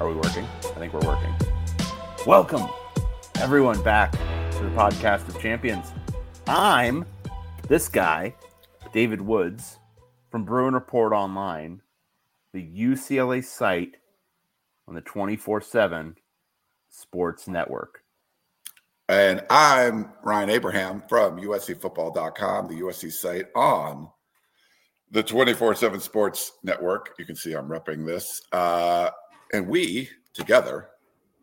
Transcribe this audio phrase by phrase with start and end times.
[0.00, 0.44] Are we working?
[0.62, 1.34] I think we're working.
[2.24, 2.68] Welcome,
[3.40, 5.90] everyone, back to the podcast of champions.
[6.46, 7.04] I'm
[7.66, 8.36] this guy,
[8.92, 9.78] David Woods
[10.30, 11.82] from Bruin Report Online,
[12.52, 13.96] the UCLA site
[14.86, 16.14] on the 24 7
[16.90, 18.04] Sports Network.
[19.08, 24.08] And I'm Ryan Abraham from USCFootball.com, the USC site on
[25.10, 27.14] the 24 7 Sports Network.
[27.18, 28.42] You can see I'm repping this.
[28.52, 29.10] Uh,
[29.52, 30.88] and we together,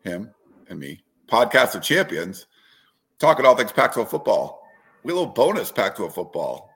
[0.04, 0.32] him
[0.68, 2.46] and me, podcast of champions,
[3.18, 4.62] talking all things Pac 12 football.
[5.02, 6.70] We a little bonus Pac 12 football.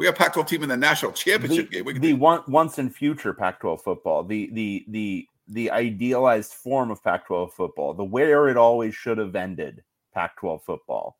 [0.00, 1.84] We got Pac 12 team in the national championship the, game.
[1.84, 7.04] We the one, once in future Pac-12 football, the the the the idealized form of
[7.04, 9.82] Pac-12 football, the where it always should have ended
[10.14, 11.18] Pac-12 football.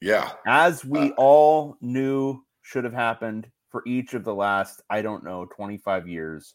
[0.00, 5.02] Yeah, as we Uh, all knew should have happened for each of the last, I
[5.02, 6.54] don't know, 25 years.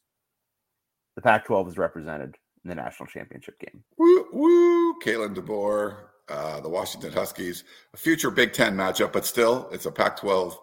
[1.15, 3.83] The Pac-12 is represented in the national championship game.
[3.97, 4.99] Woo, woo.
[4.99, 5.97] Kalen DeBoer,
[6.29, 10.59] uh, the Washington Huskies, a future Big Ten matchup, but still, it's a Pac 12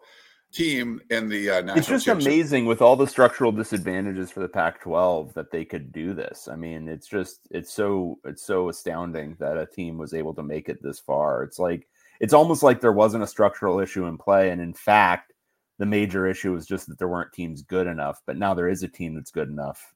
[0.53, 4.49] team in the uh, national It's just amazing with all the structural disadvantages for the
[4.49, 6.49] Pac-12 that they could do this.
[6.51, 10.43] I mean, it's just it's so it's so astounding that a team was able to
[10.43, 11.43] make it this far.
[11.43, 11.89] It's like
[12.21, 15.33] it's almost like there wasn't a structural issue in play, and in fact,
[15.79, 18.21] the major issue was just that there weren't teams good enough.
[18.27, 19.95] But now there is a team that's good enough.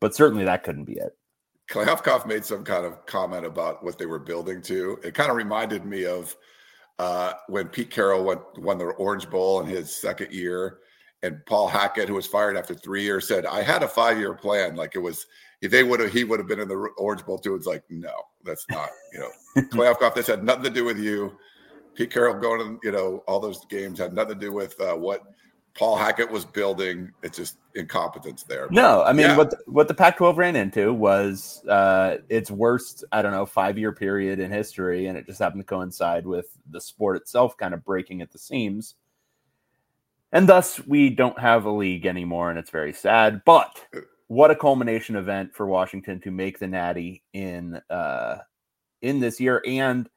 [0.00, 1.16] But certainly that couldn't be it.
[1.70, 4.98] Kliavkoff made some kind of comment about what they were building to.
[5.02, 6.36] It kind of reminded me of
[6.98, 10.78] uh, when Pete Carroll went, won the Orange Bowl in his second year,
[11.22, 14.76] and Paul Hackett, who was fired after three years, said, "I had a five-year plan.
[14.76, 15.26] Like it was,
[15.60, 17.82] if they would have, he would have been in the Orange Bowl too." It's like,
[17.90, 18.12] no,
[18.44, 18.90] that's not.
[19.12, 20.14] You know, Kliavkoff.
[20.14, 21.36] This had nothing to do with you.
[21.94, 24.94] Pete Carroll going to, you know, all those games had nothing to do with uh,
[24.94, 25.22] what
[25.78, 27.12] Paul Hackett was building.
[27.22, 28.66] It's just incompetence there.
[28.70, 29.36] No, I mean Yeah.
[29.36, 33.92] what the, what the Pac-12 ran into was uh, its worst, I don't know, five-year
[33.92, 37.84] period in history, and it just happened to coincide with the sport itself kind of
[37.84, 38.94] breaking at the seams,
[40.32, 43.42] and thus we don't have a league anymore, and it's very sad.
[43.44, 43.84] But
[44.28, 48.38] what a culmination event for Washington to make the Natty in uh,
[49.02, 50.08] in this year, and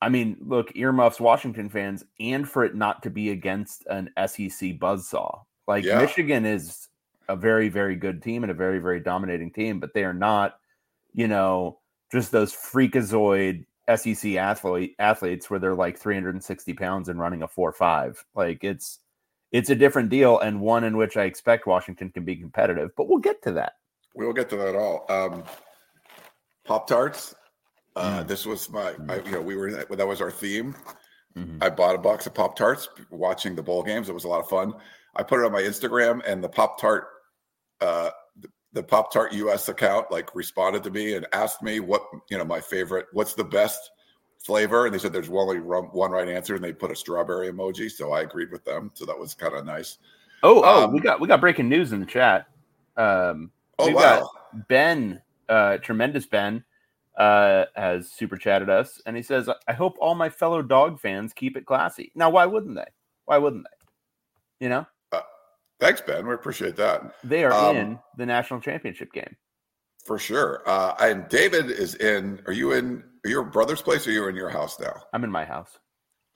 [0.00, 4.78] I mean, look, earmuffs Washington fans, and for it not to be against an SEC
[4.78, 5.42] buzzsaw.
[5.66, 6.00] Like Yeah.
[6.00, 6.88] Michigan is
[7.28, 10.58] a very, very good team and a very, very dominating team, but they are not,
[11.12, 11.78] you know,
[12.10, 13.66] just those freakazoid
[13.96, 18.24] SEC athlete athletes where they're like 360 pounds and running a four five.
[18.34, 19.00] Like it's
[19.50, 23.08] it's a different deal and one in which I expect Washington can be competitive, but
[23.08, 23.74] we'll get to that.
[24.14, 25.06] We will get to that all.
[25.08, 25.44] Um,
[26.64, 27.34] Pop Tarts.
[27.98, 28.28] Uh, Mm.
[28.28, 30.74] This was my, I, you know, we were that was our theme.
[31.36, 31.62] Mhm.
[31.62, 34.08] I bought a box of Pop Tarts watching the bowl games.
[34.08, 34.72] It was a lot of fun.
[35.16, 37.08] I put it on my Instagram, and the Pop Tart,
[37.80, 38.10] uh,
[38.40, 42.38] the, the Pop Tart US account, like responded to me and asked me what you
[42.38, 43.90] know my favorite, what's the best
[44.38, 47.50] flavor, and they said there's only one one right answer, and they put a strawberry
[47.50, 47.90] emoji.
[47.90, 48.90] So I agreed with them.
[48.94, 49.98] So that was kind of nice.
[50.42, 52.46] Oh, oh, Um, we got we got breaking news in the chat.
[52.96, 54.28] Um, Oh wow!
[54.68, 56.64] Ben, uh, tremendous Ben,
[57.18, 61.32] uh, has super chatted us, and he says, "I hope all my fellow dog fans
[61.34, 62.88] keep it classy." Now, why wouldn't they?
[63.26, 64.64] Why wouldn't they?
[64.64, 64.86] You know,
[65.80, 66.26] Thanks, Ben.
[66.26, 67.14] We appreciate that.
[67.22, 69.36] They are Um, in the national championship game.
[70.04, 70.62] For sure.
[70.66, 72.42] Uh, and David is in.
[72.46, 73.04] Are you in?
[73.24, 74.94] Are your brother's place or are you in your house now?
[75.12, 75.78] I'm in my house.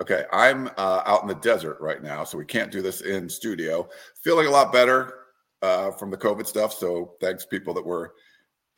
[0.00, 3.29] Okay, I'm uh, out in the desert right now, so we can't do this in
[3.29, 3.88] studio.
[4.23, 5.14] Feeling a lot better
[5.62, 6.73] uh, from the COVID stuff.
[6.73, 8.14] So thanks, people that were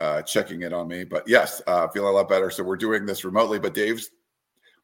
[0.00, 1.04] uh, checking in on me.
[1.04, 2.50] But yes, uh, feeling a lot better.
[2.50, 3.58] So we're doing this remotely.
[3.58, 4.10] But Dave's.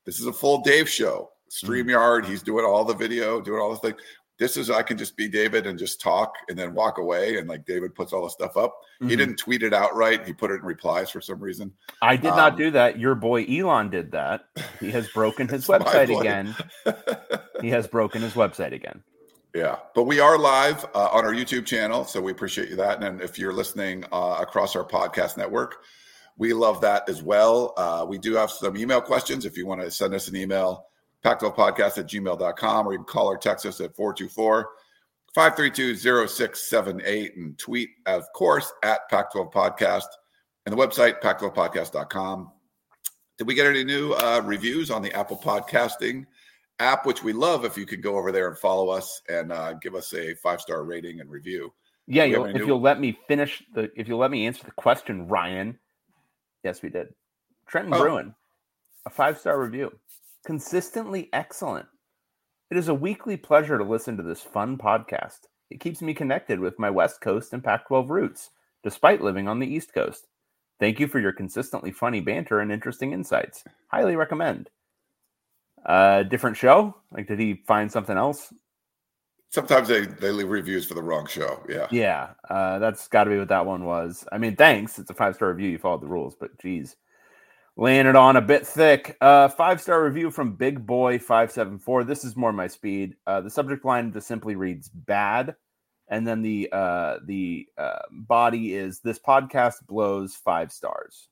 [0.07, 1.31] This is a full Dave show.
[1.51, 2.25] Streamyard.
[2.27, 3.95] He's doing all the video, doing all the thing.
[4.39, 7.37] This is I can just be David and just talk and then walk away.
[7.37, 8.75] And like David puts all the stuff up.
[9.01, 9.19] He Mhm.
[9.19, 10.27] didn't tweet it outright.
[10.27, 11.73] He put it in replies for some reason.
[12.01, 12.99] I did not Um, do that.
[12.99, 14.47] Your boy Elon did that.
[14.81, 16.55] He has broken his website again.
[17.61, 19.03] He has broken his website again.
[19.55, 23.03] Yeah, but we are live uh, on our YouTube channel, so we appreciate you that.
[23.03, 25.83] And if you're listening uh, across our podcast network,
[26.37, 27.75] we love that as well.
[27.77, 29.45] Uh, we do have some email questions.
[29.45, 30.87] If you want to send us an email,
[31.25, 34.69] pac12podcast at gmail.com, or you can call or text us at 424
[35.35, 40.07] 532 0678 and tweet, of course, at Pac12 Podcast
[40.65, 42.53] and the website, pac12podcast.com.
[43.39, 46.27] Did we get any new uh, reviews on the Apple Podcasting
[46.81, 49.75] app, which we love if you could go over there and follow us and uh,
[49.75, 51.73] give us a five star rating and review.
[52.07, 54.31] Yeah, Do we have you'll, if new- you'll let me finish the, if you'll let
[54.31, 55.79] me answer the question, Ryan.
[56.65, 57.09] Yes, we did.
[57.67, 58.01] Trenton Oh.
[58.01, 58.35] Bruin,
[59.07, 59.93] a five star review,
[60.45, 61.87] consistently excellent.
[62.71, 65.41] It is a weekly pleasure to listen to this fun podcast.
[65.71, 68.51] It keeps me connected with my West Coast and Pac 12 roots,
[68.83, 70.27] despite living on the East Coast.
[70.81, 73.63] Thank you for your consistently funny banter and interesting insights.
[73.89, 74.71] Highly recommend.
[75.85, 76.95] Uh, different show?
[77.11, 78.53] Like, did he find something else?
[79.51, 81.65] Sometimes they, they leave reviews for the wrong show.
[81.69, 81.89] Yeah.
[81.91, 84.25] Yeah, uh, that's got to be what that one was.
[84.31, 84.99] I mean, thanks.
[84.99, 85.71] It's a five star review.
[85.71, 86.95] You followed the rules, but geez,
[87.77, 89.17] laying it on a bit thick.
[89.21, 92.05] Uh, five star review from Big Boy five seven four.
[92.05, 93.17] This is more my speed.
[93.27, 95.57] Uh, the subject line just simply reads "bad,"
[96.07, 101.27] and then the uh, the uh, body is "This podcast blows five stars."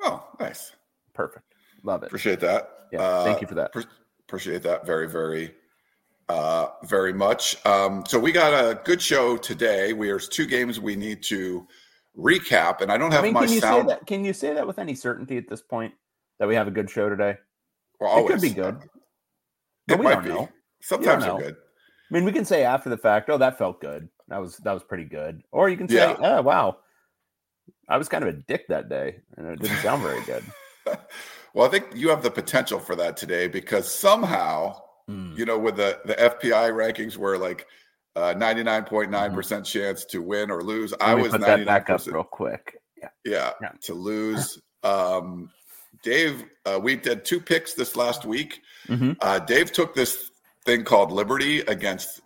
[0.00, 0.70] Oh, nice.
[1.12, 1.51] Perfect.
[1.82, 2.06] Love it.
[2.06, 2.68] Appreciate that.
[2.92, 3.72] Yeah, thank you for that.
[3.72, 3.84] pre-
[4.28, 5.54] appreciate that very, very,
[6.28, 7.56] uh, very much.
[7.66, 9.92] Um, so we got a good show today.
[9.92, 11.66] We there's two games we need to
[12.18, 13.82] recap, and I don't have I mean, my can you sound.
[13.88, 14.06] say that?
[14.06, 15.94] Can you say that with any certainty at this point
[16.38, 17.36] that we have a good show today?
[17.98, 18.76] Well, It could be good.
[18.76, 18.90] It
[19.88, 20.28] But we might don't be.
[20.30, 20.48] know.
[20.82, 21.56] Sometimes they're good.
[22.10, 24.08] I mean, we can say after the fact, "Oh, that felt good.
[24.28, 26.16] That was that was pretty good," or you can say, Yeah.
[26.18, 26.78] "Oh, wow,
[27.88, 30.44] I was kind of a dick that day, and it didn't sound very good."
[31.54, 35.36] well, I think you have the potential for that today because somehow, Mm.
[35.36, 37.66] you know, with the the FPI rankings were like
[38.14, 40.92] uh, 99.9% chance to win or lose.
[40.94, 41.04] I Mm-hmm.
[41.08, 42.76] Let me was put that back up 99% real quick.
[42.96, 43.72] Yeah, yeah, Yeah.
[43.82, 44.60] to lose.
[44.84, 45.48] Um,
[46.02, 48.62] Dave, uh, we did two picks this last week.
[48.88, 49.16] Mhm.
[49.20, 50.32] Uh, Dave took this
[50.64, 52.20] thing called Liberty against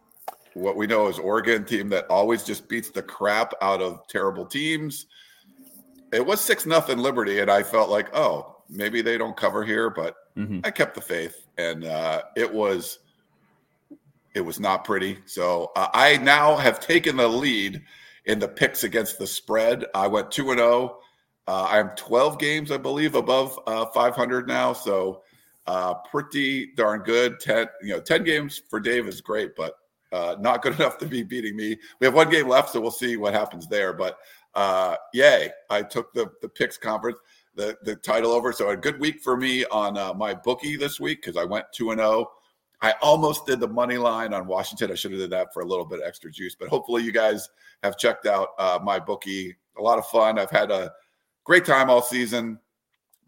[0.54, 4.46] what we know as Oregon team that always just beats the crap out of terrible
[4.46, 5.04] teams.
[6.14, 9.90] It was six nothing Liberty, and I felt like, oh, maybe they don't cover here,
[9.90, 10.64] but Mhm.
[10.64, 12.98] I kept the faith, and uh, it was
[14.34, 15.18] it was not pretty.
[15.24, 17.82] So uh, I now have taken the lead
[18.26, 19.86] in the picks against the spread.
[19.94, 20.98] I went two and zero.
[21.48, 24.72] Uh, I'm 12 games, I believe, above uh, 500 now.
[24.74, 25.22] So
[25.66, 27.40] uh, pretty darn good.
[27.40, 29.74] 10, you know, 10 games for Dave is great, but
[30.12, 31.78] uh, not good enough to be beating me.
[32.00, 33.92] We have one game left, so we'll see what happens there.
[33.94, 34.18] But
[34.54, 37.18] uh, yay, I took the the picks conference,
[37.56, 38.52] the the title over.
[38.52, 41.66] So a good week for me on uh, my bookie this week because I went
[41.72, 42.30] two and zero.
[42.82, 44.92] I almost did the money line on Washington.
[44.92, 47.48] I should have did that for a little bit extra juice, but hopefully you guys
[47.82, 49.56] have checked out uh, my bookie.
[49.78, 50.38] A lot of fun.
[50.38, 50.92] I've had a
[51.44, 52.58] great time all season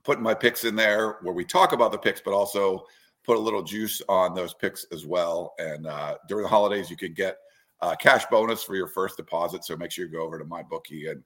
[0.04, 2.84] putting my picks in there where we talk about the picks, but also
[3.24, 5.54] put a little juice on those picks as well.
[5.58, 7.38] And uh, during the holidays, you can get
[7.80, 9.64] a cash bonus for your first deposit.
[9.64, 11.22] So make sure you go over to my bookie and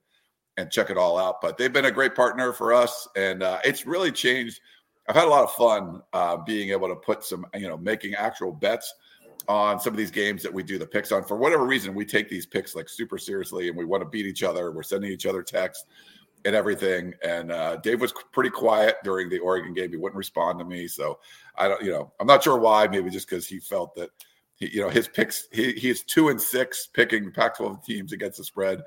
[0.56, 1.40] and check it all out.
[1.40, 4.60] But they've been a great partner for us, and uh, it's really changed.
[5.08, 8.14] I've had a lot of fun uh, being able to put some, you know, making
[8.14, 8.94] actual bets
[9.48, 11.24] on some of these games that we do the picks on.
[11.24, 14.26] For whatever reason, we take these picks like super seriously, and we want to beat
[14.26, 14.70] each other.
[14.70, 15.86] We're sending each other texts
[16.44, 17.14] and everything.
[17.22, 19.90] And uh, Dave was pretty quiet during the Oregon game.
[19.90, 20.88] He wouldn't respond to me.
[20.88, 21.18] So
[21.56, 22.86] I don't, you know, I'm not sure why.
[22.86, 24.10] Maybe just because he felt that,
[24.56, 25.48] he, you know, his picks.
[25.52, 28.82] He he's two and six picking Pac-12 teams against the spread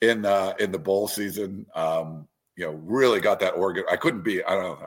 [0.00, 1.66] in uh, in the bowl season.
[1.74, 3.84] Um, you know, really got that Oregon.
[3.90, 4.42] I couldn't be.
[4.44, 4.86] I don't know.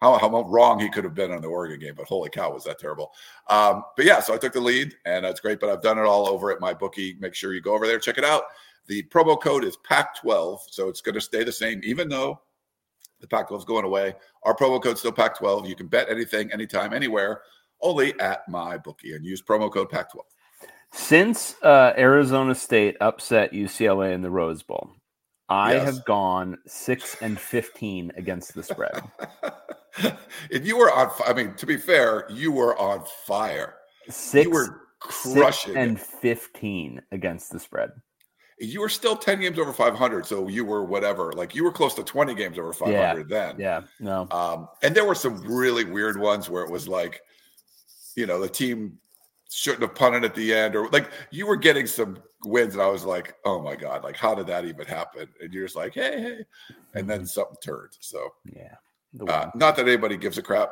[0.00, 2.64] How, how, wrong he could have been on the Oregon game, but holy cow, was
[2.64, 3.10] that terrible.
[3.48, 5.58] Um, but yeah, so I took the lead and that's great.
[5.58, 7.16] But I've done it all over at my bookie.
[7.18, 8.44] Make sure you go over there, check it out.
[8.86, 12.40] The promo code is PAC12, so it's going to stay the same, even though
[13.20, 14.14] the Pac-12 is going away.
[14.44, 15.68] Our promo code still Pac-12.
[15.68, 17.42] You can bet anything, anytime, anywhere,
[17.82, 20.20] only at my bookie, and use promo code Pac-12.
[20.92, 24.90] Since uh, Arizona State upset UCLA in the Rose Bowl,
[25.48, 25.84] I Yes.
[25.86, 29.02] have gone six and fifteen against the spread.
[30.02, 31.10] and you were on.
[31.26, 33.74] I mean, to be fair, you were on fire.
[34.08, 34.64] Six, you were
[35.10, 37.90] six crushing and fifteen against the spread.
[38.60, 41.32] You were still ten games over five hundred, so you were whatever.
[41.32, 43.56] Like you were close to twenty games over five hundred then.
[43.58, 47.20] Yeah, no, Um, and there were some really weird ones where it was like,
[48.16, 48.98] you know, the team
[49.50, 52.88] shouldn't have punted at the end, or like you were getting some wins, and I
[52.88, 55.28] was like, oh my god, like how did that even happen?
[55.40, 56.44] And you're just like, hey, hey,
[56.94, 57.96] and then something turned.
[58.00, 58.74] So, yeah.
[59.14, 60.70] The uh, not that anybody gives a crap,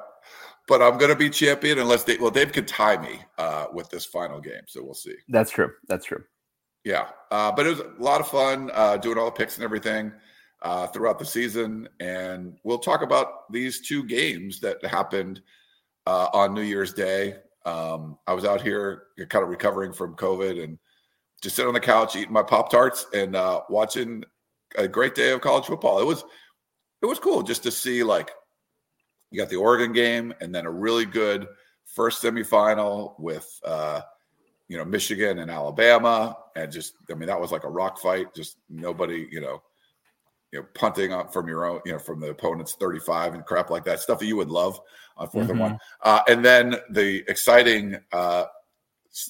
[0.69, 2.19] but I'm going to be champion unless they.
[2.19, 5.15] Well, Dave could tie me uh, with this final game, so we'll see.
[5.29, 5.71] That's true.
[5.89, 6.25] That's true.
[6.85, 9.65] Yeah, uh, but it was a lot of fun uh, doing all the picks and
[9.65, 10.13] everything
[10.63, 15.41] uh, throughout the season, and we'll talk about these two games that happened
[16.07, 17.37] uh, on New Year's Day.
[17.67, 20.79] Um, I was out here, kind of recovering from COVID, and
[21.43, 24.25] just sitting on the couch eating my pop tarts and uh, watching
[24.77, 26.01] a great day of college football.
[26.01, 26.25] It was
[27.03, 28.31] it was cool just to see like
[29.31, 31.47] you got the Oregon game, and then a really good
[31.85, 33.47] first semifinal with.
[33.65, 34.01] Uh,
[34.69, 38.35] you know Michigan and Alabama, and just I mean that was like a rock fight.
[38.35, 39.63] Just nobody, you know,
[40.57, 43.45] you know punting up from your own, you know, from the opponent's thirty five and
[43.45, 44.81] crap like that stuff that you would love
[45.17, 45.79] on 4th and one.
[46.03, 48.45] Uh, and then the exciting, uh,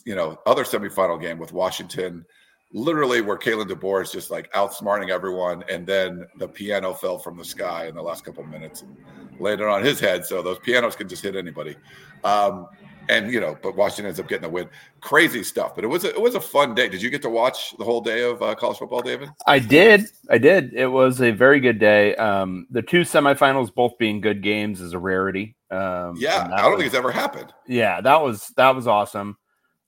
[0.04, 2.24] you know, other semifinal game with Washington,
[2.72, 7.36] literally where Kalen DeBoer is just like outsmarting everyone, and then the piano fell from
[7.36, 8.96] the sky in the last couple of minutes and
[9.38, 10.26] landed on his head.
[10.26, 11.76] So those pianos can just hit anybody.
[12.24, 12.66] Um,
[13.08, 14.68] and you know, but Washington ends up getting the win.
[15.00, 16.88] Crazy stuff, but it was a, it was a fun day.
[16.88, 19.28] Did you get to watch the whole day of uh, college football, David?
[19.46, 20.04] I did.
[20.30, 20.72] I did.
[20.74, 22.14] It was a very good day.
[22.16, 25.56] Um, the two semifinals both being good games is a rarity.
[25.70, 27.52] Um, Yeah, I don't was- think it's ever happened.
[27.66, 29.36] yeah, that was that was awesome.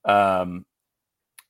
[0.04, 0.64] Um,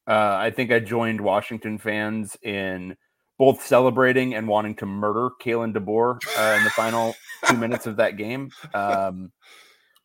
[0.06, 2.96] uh, I think I joined Washington fans in
[3.38, 7.14] both celebrating and wanting to murder Kalen DeBoer uh, in the final
[7.46, 8.50] two minutes of that game.
[8.75, 9.30] Um,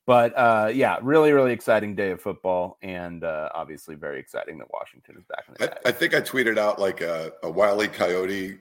[0.05, 4.67] but uh, yeah, really, really exciting day of football, and uh, obviously very exciting that
[4.71, 5.87] Washington is back in the.
[5.87, 7.87] I, I think I tweeted out like a, a Wile E.
[7.87, 8.57] Coyote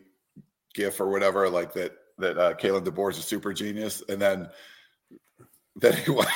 [0.75, 4.49] gif or whatever, like that that uh, Kalen DeBoer is a super genius, and then
[5.76, 6.26] that he was.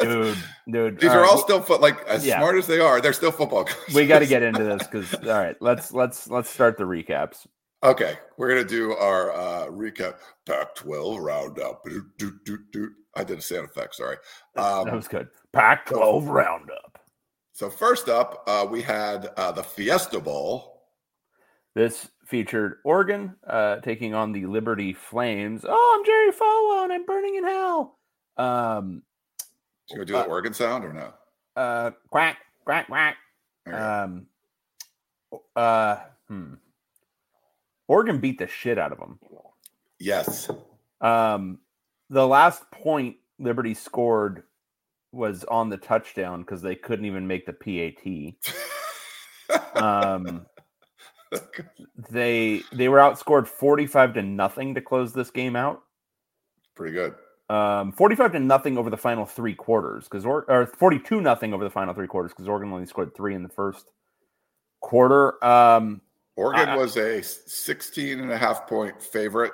[0.00, 0.36] dude,
[0.70, 1.00] dude.
[1.00, 2.38] These all are right, all still foot like as Yeah.
[2.38, 3.94] smart as they are, they're still football coaches.
[3.94, 7.46] we got to get into this because all right, let's let's let's start the recaps.
[7.82, 10.16] Okay, we're gonna do our uh, recap.
[10.46, 11.84] Pac-12 roundup.
[11.84, 12.92] Doot, doot, doot, doot.
[13.16, 13.94] I did a sound effect.
[13.94, 14.16] Sorry.
[14.56, 15.28] Um, that was good.
[15.52, 16.98] Pack twelve roundup.
[17.52, 20.82] so first up, uh, we had uh, the Fiesta Bowl.
[21.74, 25.64] This featured Oregon uh, taking on the Liberty Flames.
[25.68, 27.98] Oh, I'm Jerry Falwell and I'm burning in hell.
[28.36, 29.02] Um,
[29.90, 31.12] Should we do the Uh, Oregon sound or no?
[31.56, 33.16] uh, quack, quack, quack.
[33.66, 34.26] Um,
[35.56, 35.96] uh,
[36.28, 36.54] hmm.
[37.88, 39.18] Oregon beat the shit out of them.
[39.98, 40.48] yes.
[41.00, 41.58] Um,
[42.14, 44.44] the last point Liberty scored
[45.10, 48.54] was on the touchdown because they couldn't even make the PAT.
[49.76, 50.46] Um,
[52.10, 55.82] they they were outscored 45 to nothing to close this game out.
[56.74, 57.14] Pretty good.
[57.50, 61.62] Um, 45 to nothing over the final three quarters because or, or 42 nothing over
[61.62, 63.90] the final three quarters because Oregon only scored three in the first
[64.80, 65.44] quarter.
[65.44, 66.00] Um,
[66.36, 69.52] Oregon I- was a 16 and a half point favorite.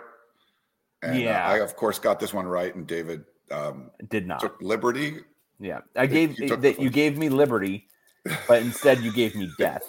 [1.03, 1.49] And uh, Yeah.
[1.49, 2.75] I, of course, got this one right.
[2.75, 4.41] And David um, did not.
[4.41, 5.21] took Liberty.
[5.61, 7.87] Yeah, I gave that you gave me liberty,
[8.49, 9.87] but instead you gave me death.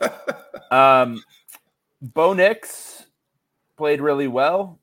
[0.70, 1.22] Um,
[2.00, 3.04] Bo Nix
[3.76, 4.80] played really well.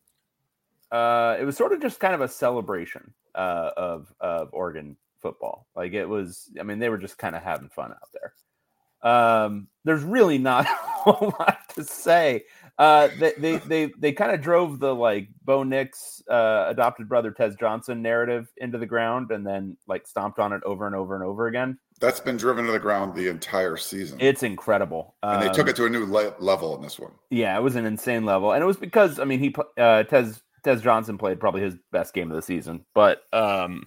[0.91, 5.65] Uh, it was sort of just kind of a celebration uh, of of Oregon football.
[5.75, 9.11] Like it was, I mean, they were just kind of having fun out there.
[9.11, 12.45] Um, there's really not a whole lot to say.
[12.79, 17.29] Uh, they they they, they kind of drove the like Bo Nix uh, adopted brother
[17.31, 21.13] Tez Johnson narrative into the ground, and then like stomped on it over and over
[21.13, 21.77] and over again.
[21.99, 24.17] That's been driven to the ground the entire season.
[24.21, 25.15] It's incredible.
[25.21, 27.11] and they took Um, it to a new le- level in this one.
[27.29, 30.41] Yeah, it was an insane level, and it was because I mean he uh, Tez
[30.63, 33.83] Tez Johnson played probably his best game of the season, but um,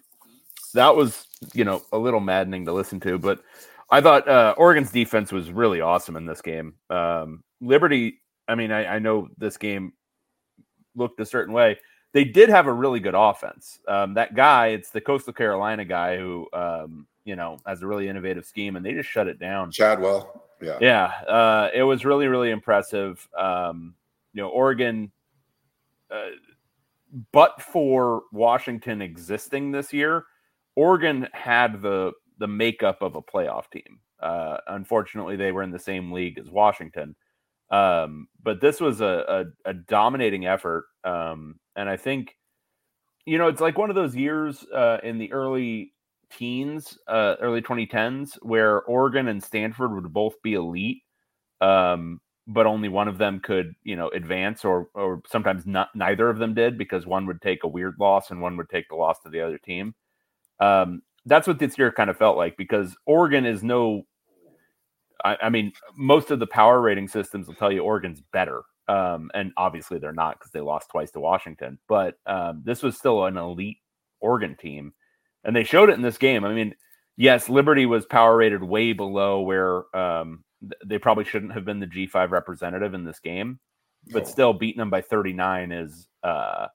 [0.75, 3.19] that was you know a little maddening to listen to.
[3.19, 3.41] But
[3.91, 6.75] I thought uh, Oregon's defense was really awesome in this game.
[6.91, 8.19] Um, Liberty,
[8.49, 9.93] I mean, I, I know this game
[10.95, 11.79] looked a certain way.
[12.13, 13.81] They did have a really good offense.
[13.89, 18.09] Um, that guy, it's the Coastal Carolina guy who um, you know has a really
[18.09, 19.71] innovative scheme, and they just shut it down.
[19.71, 20.43] Chadwell.
[20.61, 20.79] Yeah.
[20.81, 23.27] Yeah, uh, it was really, really impressive.
[23.37, 23.95] Um,
[24.33, 25.11] you know, Oregon,
[26.11, 26.31] uh,
[27.33, 30.27] but for Washington existing this year,
[30.77, 33.99] Oregon had the the makeup of a playoff team.
[34.21, 37.15] Uh, unfortunately, they were in the same league as Washington.
[37.73, 40.87] Um, but this was a, a, a dominating effort.
[41.05, 42.37] Um, and I think,
[43.27, 45.93] you know, it's like one of those years uh, in the early
[46.31, 51.03] teens, uh, early 2010s, where Oregon and Stanford would both be elite.
[51.61, 56.29] Um, but only one of them could, you know, advance, or or sometimes not, neither
[56.29, 58.97] of them did because one would take a weird loss and one would take the
[58.97, 59.95] loss to the other team.
[60.61, 64.05] Um, that's what this year kind of felt like because Oregon is no.
[65.25, 69.31] I, I mean, most of the power rating systems will tell you Oregon's better, um,
[69.35, 71.79] and obviously they're not because they lost twice to Washington.
[71.89, 73.79] But um, this was still an elite
[74.21, 74.93] Oregon team,
[75.45, 76.45] and they showed it in this game.
[76.45, 76.75] I mean,
[77.17, 80.45] yes, Liberty was power rated way below where um,
[80.85, 83.59] they probably shouldn't have been the G5 representative in this game,
[84.13, 86.67] but still beating them by 39 is uh,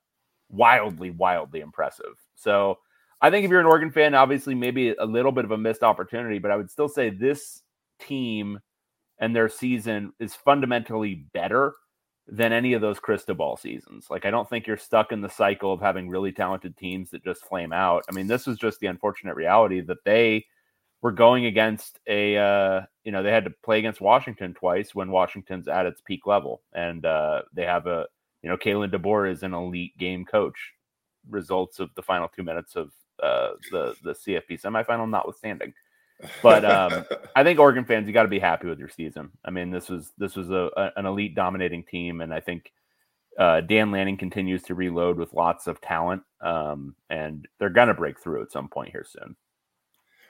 [0.50, 2.16] wildly, wildly impressive.
[2.36, 2.80] So
[3.22, 5.84] I think if you're an Oregon fan, obviously maybe a little bit of a missed
[5.84, 7.64] opportunity, but I would still say this
[8.00, 8.60] team
[9.20, 11.74] and their season is fundamentally better
[12.28, 14.08] than any of those Cristobal seasons.
[14.10, 17.24] Like I don't think you're stuck in the cycle of having really talented teams that
[17.24, 18.04] just flame out.
[18.10, 20.46] I mean, this was just the unfortunate reality that they
[21.02, 25.12] were going against a uh, you know they had to play against Washington twice when
[25.12, 28.06] Washington's at its peak level, and uh, they have a
[28.42, 30.74] you know Kalen DeBoer is an elite game coach.
[31.30, 35.74] Results of the final two minutes of uh, the the CFP semifinal notwithstanding,
[36.42, 37.06] but um,
[37.36, 39.32] I think Oregon fans you got to be happy with your season.
[39.46, 42.72] I mean this was this was a, a an elite dominating team, and I think.
[43.38, 48.20] Uh, Dan Lanning continues to reload with lots of talent, um, and they're gonna break
[48.20, 49.36] through at some point here soon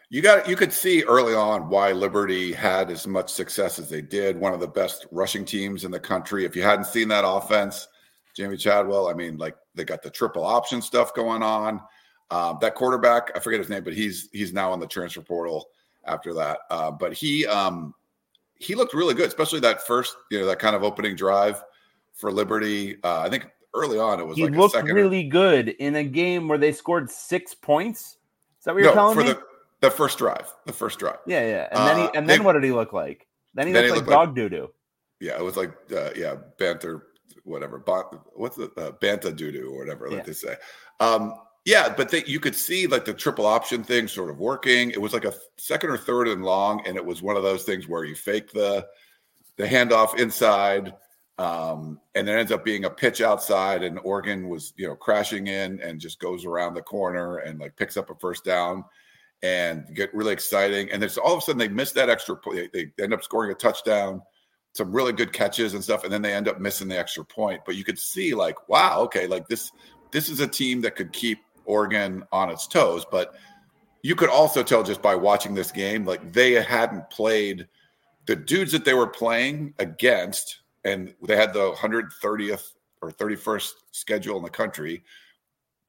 [0.10, 4.02] you got you could see early on why Liberty had as much success as they
[4.02, 4.40] did.
[4.40, 6.46] One of the best rushing teams in the country.
[6.46, 7.88] If you hadn't seen that offense,
[8.38, 11.82] Jamey Chadwell, I mean, like they got the triple option stuff going on.
[12.30, 15.68] Um, that quarterback, I forget his name, but he's he's now in the transfer portal
[16.08, 16.60] after that.
[16.70, 17.94] Uh, but he um,
[18.56, 21.64] he looked really good, especially that first, you know, that kind of opening drive
[22.14, 22.98] for Liberty.
[23.04, 25.30] Uh, I think early on it was he like looked really or...
[25.30, 28.18] good in a game where they scored six points.
[28.60, 29.34] Is that what you're no, telling me?
[29.34, 29.42] The,
[29.82, 30.52] the first drive.
[30.66, 31.20] The first drive.
[31.28, 31.68] Yeah, yeah.
[31.72, 33.28] And then he, uh, and then they, what did he look like?
[33.54, 34.74] Then he then looked he like looked dog doo doo.
[35.20, 37.08] Yeah, it was like uh, yeah, banter,
[37.44, 37.84] whatever.
[38.34, 40.24] what's the uh, banta doo doo or whatever, like yeah.
[40.24, 40.56] they say.
[41.00, 41.36] Um,
[41.68, 44.90] yeah, but they, you could see like the triple option thing sort of working.
[44.90, 47.64] It was like a second or third and long, and it was one of those
[47.64, 48.88] things where you fake the
[49.58, 50.94] the handoff inside,
[51.38, 55.48] um, and it ends up being a pitch outside, and Oregon was you know crashing
[55.48, 58.86] in and just goes around the corner and like picks up a first down
[59.44, 60.90] and get really exciting.
[60.90, 62.72] And there's all of a sudden they miss that extra point.
[62.72, 64.22] They, end up scoring a touchdown,
[64.74, 67.64] some really good catches and stuff, and then they end up missing the extra point.
[67.66, 69.70] But you could see like, wow, okay, like this
[70.12, 73.06] this is a team that could keep Oregon on its toes.
[73.10, 73.36] But
[74.02, 77.68] you could also tell just by watching this game, like they hadn't played
[78.26, 84.38] the dudes that they were playing against, and they had the 130th or 31st schedule
[84.38, 85.04] in the country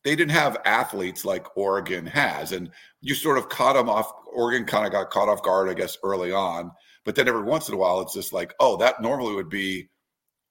[0.05, 2.53] they didn't have athletes like Oregon has.
[2.53, 4.11] And you sort of caught them off.
[4.33, 6.71] Oregon kind of got caught off guard, I guess, early on.
[7.05, 9.88] But then every once in a while, it's just like, oh, that normally would be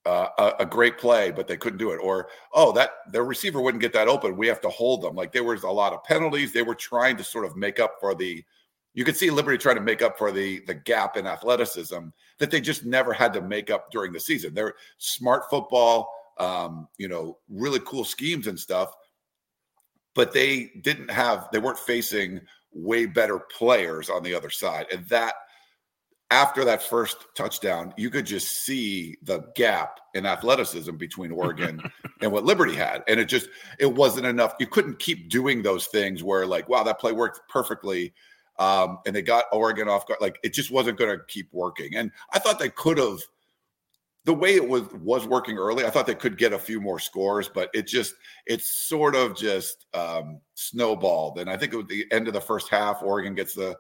[0.08, 1.98] a, a, great play, but they couldn't do it.
[1.98, 4.38] Or, oh, that their receiver wouldn't get that open.
[4.38, 5.16] We have to hold them.
[5.16, 6.54] Like there was a lot of penalties.
[6.54, 8.44] They were trying to sort of make up for the.
[8.94, 12.08] You could see Liberty trying to make up for the the gap in athleticism
[12.40, 14.54] that they just never had to make up during the season.
[14.54, 18.96] They're smart football, um, you know, really cool schemes and stuff
[20.18, 22.42] but they didn't have they weren't facing
[22.74, 25.36] way better players on the other side and that
[26.30, 31.82] after that first touchdown you could just see the gap in athleticism between Oregon
[32.22, 33.04] and what Liberty had.
[33.08, 34.56] And it just it wasn't enough.
[34.60, 38.14] You couldn't keep doing those things where like wow that play worked perfectly
[38.60, 40.20] um, and they got Oregon off guard.
[40.22, 41.96] Like it just wasn't going to keep working.
[41.96, 43.20] And I thought they could have
[44.28, 47.00] the way it was was working early, I thought they could get a few more
[47.00, 48.14] scores, but it just
[48.46, 51.40] it's sort of just um, snowballed.
[51.40, 53.78] And I think at the end of the first half, Oregon gets the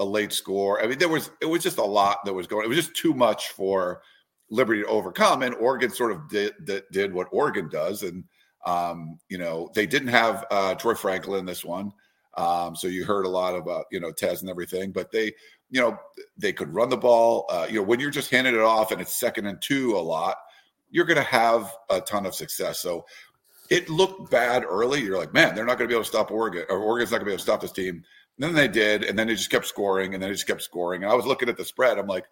[0.00, 0.82] a late score.
[0.82, 2.64] I mean, there was it was just a lot that was going.
[2.64, 4.02] It was just too much for
[4.50, 6.54] Liberty to overcome, and Oregon sort of did
[6.90, 8.24] did, what Oregon does, and
[8.66, 11.92] um, you know they didn't have uh, Troy Franklin in this one.
[12.36, 15.32] Um, so you heard a lot about you know Tez and everything, but they
[15.70, 15.98] you know,
[16.36, 17.46] they could run the ball.
[17.48, 19.98] Uh, you know, when you're just handing it off and it's second and two a
[19.98, 20.36] lot,
[20.90, 22.80] you're going to have a ton of success.
[22.80, 23.06] So
[23.70, 25.00] it looked bad early.
[25.00, 27.18] You're like, man, they're not going to be able to stop Oregon, or Oregon's not
[27.18, 28.02] going to be able to stop this team.
[28.40, 30.62] And then they did, and then they just kept scoring, and then they just kept
[30.62, 31.02] scoring.
[31.02, 31.98] And I was looking at the spread.
[31.98, 32.24] I'm like,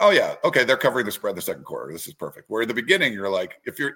[0.00, 1.92] oh yeah, okay, they're covering the spread the second quarter.
[1.92, 2.50] This is perfect.
[2.50, 3.94] Where in the beginning, you're like, if you're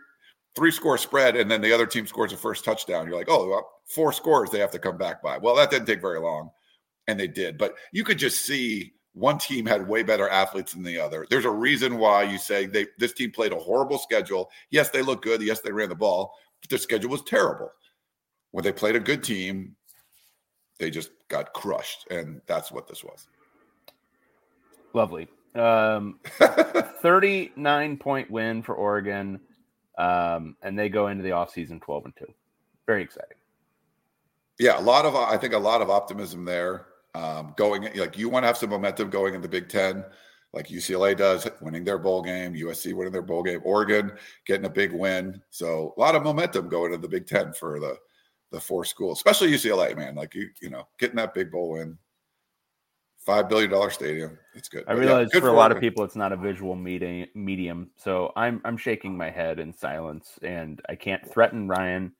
[0.54, 3.48] three score spread and then the other team scores a first touchdown, you're like, oh,
[3.48, 5.38] well, four scores they have to come back by.
[5.38, 6.50] Well, that didn't take very long
[7.08, 7.58] and they did.
[7.58, 11.26] But you could just see one team had way better athletes than the other.
[11.28, 14.50] There's a reason why you say they this team played a horrible schedule.
[14.70, 15.42] Yes, they look good.
[15.42, 17.70] Yes, they ran the ball, but their schedule was terrible.
[18.52, 19.76] When they played a good team,
[20.82, 23.28] they just got crushed, and that's what this was.
[24.94, 25.28] Lovely.
[25.54, 26.18] Um,
[27.02, 29.40] 39 point win for Oregon.
[29.96, 32.26] Um, and they go into the offseason 12 and 2.
[32.86, 33.36] Very exciting.
[34.58, 36.86] Yeah, a lot of I think a lot of optimism there.
[37.14, 40.04] Um, going like you want to have some momentum going in the Big Ten,
[40.52, 44.12] like UCLA does, winning their bowl game, USC winning their bowl game, Oregon
[44.46, 45.40] getting a big win.
[45.50, 47.96] So a lot of momentum going to the Big Ten for the
[48.52, 50.14] the four schools, especially UCLA, man.
[50.14, 51.98] Like you, you know, getting that big bowl win,
[53.18, 54.38] five billion dollar stadium.
[54.54, 54.84] It's good.
[54.86, 57.90] I But realize good for a lot of people it's not a visual medium, medium,
[57.96, 62.12] so I'm I'm shaking my head in silence, and I can't threaten Ryan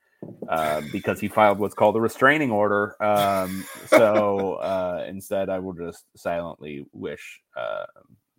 [0.49, 2.97] uh, because he filed what's called a restraining order.
[3.03, 7.85] Um, so uh, instead, I will just silently wish uh,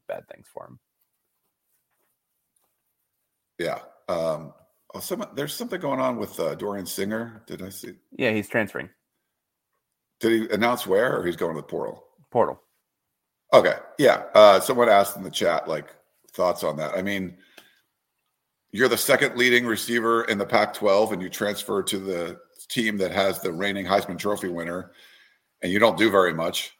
[0.08, 0.80] bad things for him.
[3.60, 3.80] Yeah.
[4.10, 4.54] Um,
[4.94, 7.44] oh, some, there's something going on with uh, Dorian Singer.
[7.48, 7.94] Did I see?
[8.12, 8.90] Yeah, he's transferring
[10.20, 12.04] Did he announce where, or he's going to the portal?
[12.32, 12.62] portal.
[13.54, 13.76] Okay.
[14.00, 14.24] Yeah.
[14.34, 15.96] Uh, someone asked in the chat, like,
[16.32, 16.98] thoughts on that.
[16.98, 17.38] I mean,
[18.72, 22.98] you're the second leading receiver in the Pac 12, and you transfer to the team
[22.98, 24.92] that has the reigning Heisman Trophy winner,
[25.62, 26.72] and you don't do very much.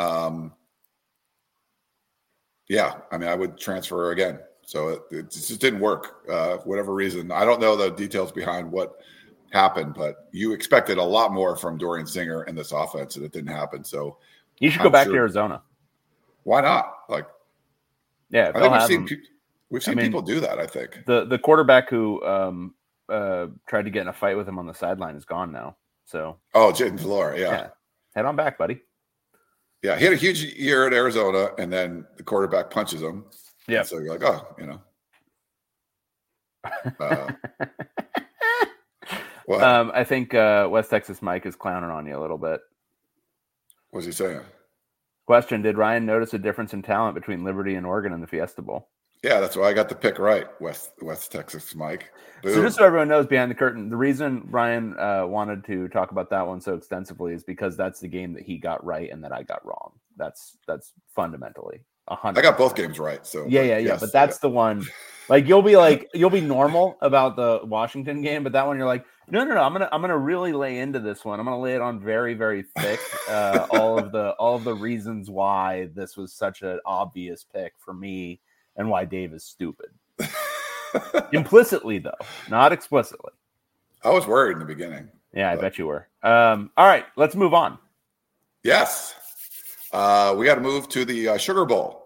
[0.00, 0.54] Um,
[2.68, 2.94] yeah.
[3.12, 4.40] I mean, I would transfer again.
[4.70, 6.22] So it, it just didn't work.
[6.30, 7.32] Uh, for whatever reason.
[7.32, 9.00] I don't know the details behind what
[9.50, 13.32] happened, but you expected a lot more from Dorian Singer in this offense, and it
[13.32, 13.82] didn't happen.
[13.82, 14.18] So
[14.60, 15.60] You should go I'm back to Arizona.
[16.44, 16.94] why not?
[17.08, 17.26] Like,
[18.30, 19.26] Yeah, I think we've seen pe-
[19.70, 20.60] we've seen mean, people do that.
[20.60, 21.02] I think.
[21.04, 22.74] the the quarterback who um,
[23.08, 25.74] uh, tried to get in a fight with him on the sideline is gone now.
[26.04, 27.40] So Oh, Jayden yeah.
[27.40, 27.50] yeah.
[27.50, 27.66] yeah,
[28.14, 28.82] head on back, buddy.
[29.82, 33.24] Yeah, he had a huge year at Arizona, and then the quarterback punches him.
[33.68, 33.82] Yeah.
[33.82, 34.80] So you're like, oh, you know.
[36.98, 37.32] Uh,
[39.58, 42.60] Um, I think uh, West Texas Mike is clowning on you a little bit.
[43.92, 44.42] was he saying?
[45.26, 48.62] Question: Did Ryan notice a difference in talent between Liberty and Oregon in the Fiesta
[48.62, 48.88] Bowl?
[49.22, 50.46] Yeah, that's why I got the pick right.
[50.60, 52.12] West West Texas, Mike.
[52.42, 56.10] So just so everyone knows behind the curtain, the reason Ryan uh, wanted to talk
[56.10, 59.22] about that one so extensively is because that's the game that he got right and
[59.24, 59.92] that I got wrong.
[60.16, 61.80] That's that's fundamentally
[62.16, 62.40] hundred.
[62.40, 63.26] I got both games right.
[63.26, 63.86] So Yeah, yeah, yeah.
[63.88, 64.84] yes, but that's the one.
[65.28, 68.86] Like you'll be like you'll be normal about the Washington game, but that one you're
[68.88, 69.62] like, no, no, no.
[69.62, 71.38] I'm gonna I'm gonna really lay into this one.
[71.38, 72.98] I'm gonna lay it on very, very thick.
[73.28, 77.74] Uh, all of the all of the reasons why this was such an obvious pick
[77.78, 78.40] for me
[78.76, 79.90] and why Dave is stupid.
[81.32, 82.10] Implicitly though,
[82.48, 83.30] not explicitly.
[84.02, 85.08] I was worried in the beginning.
[85.32, 86.08] Yeah, I But- bet you were.
[86.24, 87.78] Um, all right, let's move on.
[88.64, 89.14] Yes.
[89.92, 91.99] Uh, we got to move to the uh, Sugar Bowl.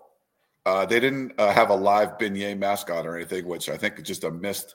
[0.67, 4.05] Uh, they didn't uh, have a live beignet mascot or anything, which I think is
[4.07, 4.75] just a missed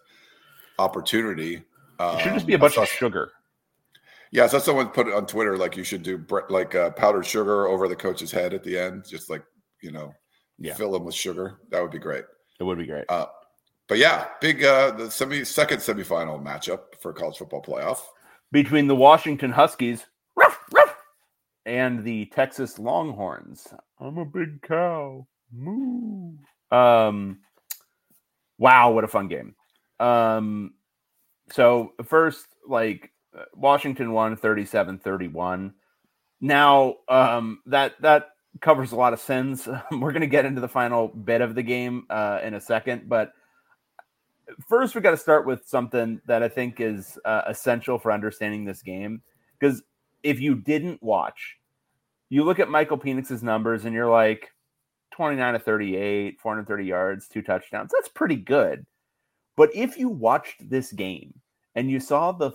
[0.78, 1.56] opportunity.
[2.00, 3.32] It should just Um, be a bunch saw- of sugar.
[4.32, 7.26] Yeah, so someone put it on Twitter like you should do bre- like uh, powdered
[7.26, 9.44] sugar over the coach's head at the end, just like
[9.82, 10.14] you know,
[10.60, 10.76] Yeah.
[10.76, 11.60] fill him with sugar.
[11.72, 12.26] That would be great.
[12.60, 13.06] It would be great.
[13.10, 13.26] Uh,
[13.88, 18.02] but yeah, big uh, the semi second semifinal matchup for college football playoff.
[18.52, 20.96] between the Washington Huskies ruff, ruff,
[21.66, 23.68] and the Texas Longhorns.
[24.00, 25.26] I'm a big cow.
[26.72, 27.40] Um,
[28.58, 29.56] wow, what a fun game.
[30.00, 30.74] Um,
[31.52, 35.74] so first, like uh, Washington won 37-31.
[36.42, 38.30] Now, um, that that
[38.62, 39.68] covers a lot of sins.
[39.92, 43.10] We're going to get into the final bit of the game uh, in a second,
[43.10, 43.34] but
[44.68, 48.66] first we got to start with something that I think is uh, essential for understanding
[48.66, 49.22] this game.
[49.60, 49.84] Because
[50.24, 51.58] if you didn't watch,
[52.30, 54.50] you look at Michael Penix's numbers and you're like
[55.20, 57.92] 29 to 38, 430 yards, two touchdowns.
[57.92, 58.86] That's pretty good.
[59.58, 61.34] But if you watched this game
[61.76, 62.52] and you saw the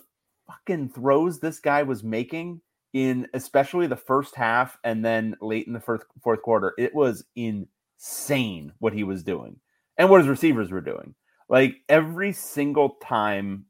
[0.47, 2.63] fucking throws this guy was making
[2.95, 7.27] in especially the first half and then late in the first fourth quarter, it was
[7.37, 9.61] insane what he was doing
[9.99, 11.15] and what his receivers were doing.
[11.51, 13.67] Like every single time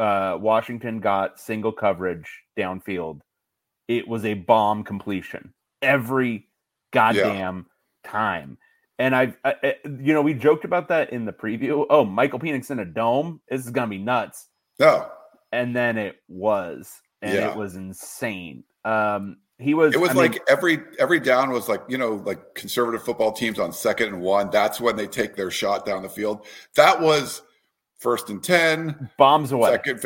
[0.00, 3.20] uh, Washington got single coverage downfield,
[3.86, 6.48] it was a bomb completion every
[6.92, 7.66] goddamn
[8.06, 8.58] time.
[8.98, 11.84] And I've, I, I- you know, we joked about that in the preview.
[11.90, 13.40] Oh, Michael Penix in a dome.
[13.50, 14.46] This is gonna be nuts.
[14.78, 15.08] No,
[15.52, 17.50] And then it was, and Yeah.
[17.50, 18.64] it was insane.
[18.84, 19.94] Um, he was.
[19.94, 23.32] it was I mean, like every every down was like you know like conservative football
[23.32, 24.50] teams on second and one.
[24.50, 26.46] That's when they take their shot down the field.
[26.76, 27.40] That was
[27.98, 29.70] first and ten, bombs away.
[29.70, 30.04] second,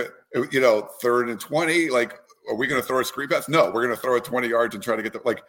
[0.52, 1.90] you know, third and twenty.
[1.90, 2.12] Like,
[2.48, 3.48] are we going to throw a screen pass?
[3.48, 5.42] No, we're going to throw it twenty yards and try to get the like.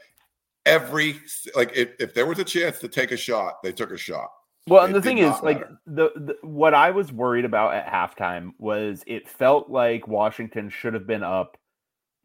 [0.66, 1.20] Every
[1.56, 4.30] like if, if there was a chance to take a shot, they took a shot.
[4.68, 7.88] Well, and It the thing is, like the, the what I was worried about at
[7.88, 11.58] halftime was it felt like Washington should have been up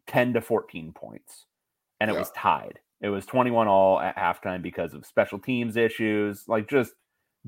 [0.05, 1.45] ten to fourteen points,
[1.99, 2.19] and it Yeah.
[2.19, 2.79] was tied.
[3.01, 6.93] It was twenty-one all at halftime because of special teams issues, like just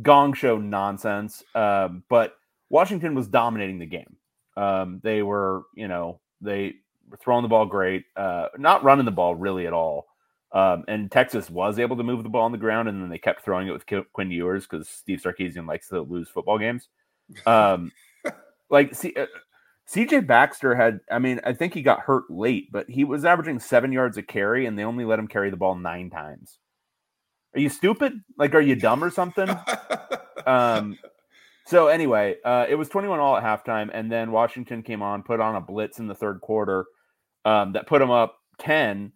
[0.02, 1.44] gong show nonsense.
[1.54, 2.34] Um, but
[2.70, 4.16] Washington was dominating the game.
[4.58, 6.74] Um, they were, you know, they
[7.10, 10.08] were throwing the ball great, uh, not running the ball really at all.
[10.52, 13.20] Um, and Texas was able to move the ball on the ground, and then they
[13.20, 16.90] kept throwing it with Qu- Quinn Ewers because Steve Sarkisian likes to lose football games.
[17.46, 17.92] Um,
[18.70, 19.28] like C- uh,
[19.88, 23.60] CJ Baxter had, I mean, I think he got hurt late, but he was averaging
[23.60, 26.58] seven yards a carry, and they only let him carry the ball nine times.
[27.56, 28.14] Are you stupid?
[28.38, 29.50] Like, are you dumb or something?
[30.48, 30.98] um,
[31.66, 35.40] so anyway, uh, it was 21 all at halftime, and then Washington came on, put
[35.40, 36.86] on a blitz in the third quarter
[37.46, 39.12] um, that put them up 10.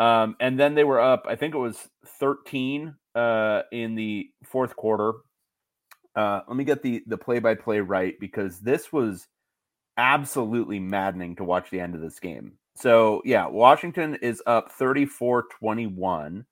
[0.00, 4.74] Um, and then they were up, I think it was 13 uh, in the fourth
[4.74, 5.12] quarter.
[6.16, 9.28] Uh, let me get the the play by play right because this was
[9.96, 12.54] absolutely maddening to watch the end of this game.
[12.74, 16.46] So, yeah, Washington is up 34 21,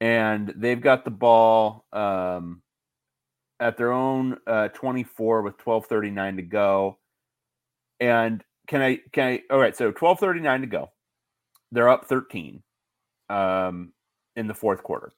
[0.00, 2.62] and they've got the ball um,
[3.58, 6.98] at their own uh, 24 with 12:39 to go.
[8.00, 10.90] And can I can I all right, so 12:39 to go.
[11.72, 12.62] They're up 13
[13.30, 13.92] um
[14.36, 15.12] in the fourth quarter.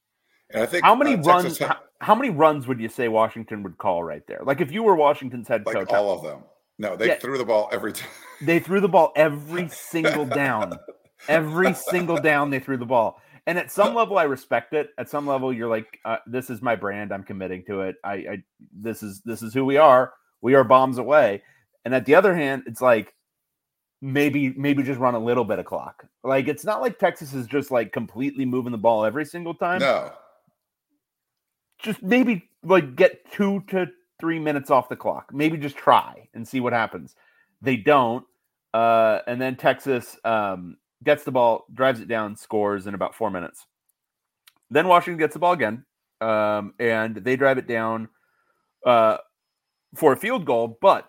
[0.51, 3.09] And I think How many uh, runs had- how, how many runs would you say
[3.09, 4.41] Washington would call right there?
[4.45, 6.45] Like if you were Washington's head like coach, all of them.
[6.79, 7.17] No, they Yeah.
[7.19, 8.09] threw the ball every time.
[8.43, 10.79] they threw the ball every single down.
[11.29, 13.21] Every single down they threw the ball.
[13.47, 14.91] And at some level I respect it.
[14.99, 17.13] At some level you're like uh, this is my brand.
[17.13, 17.97] I'm committing to it.
[18.05, 18.43] I, I
[18.73, 20.13] this is this is who we are.
[20.41, 21.43] We are bombs away.
[21.85, 23.13] And at the other hand, it's like
[24.01, 26.07] maybe maybe just run a little bit of clock.
[26.23, 29.81] Like it's not like Texas is just like completely moving the ball every single time.
[29.81, 30.13] No,
[31.79, 33.87] Just maybe like get 2 to
[34.21, 35.31] 3 minutes off the clock.
[35.33, 37.15] Maybe just try and see what happens.
[37.63, 38.25] They don't.
[38.75, 43.31] Uh and then Texas um gets the ball, drives it down, scores in about 4
[43.31, 43.67] minutes.
[44.71, 45.85] Then Washington gets the ball again.
[46.21, 48.09] Um and they drive it down
[48.87, 49.19] uh
[49.95, 51.09] for a field goal, but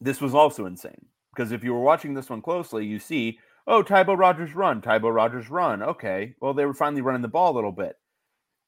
[0.00, 3.82] this was also insane because if you were watching this one closely, you see, oh,
[3.82, 5.82] Tybo Rogers run, Tybo Rogers run.
[5.82, 7.96] Okay, well, they were finally running the ball a little bit.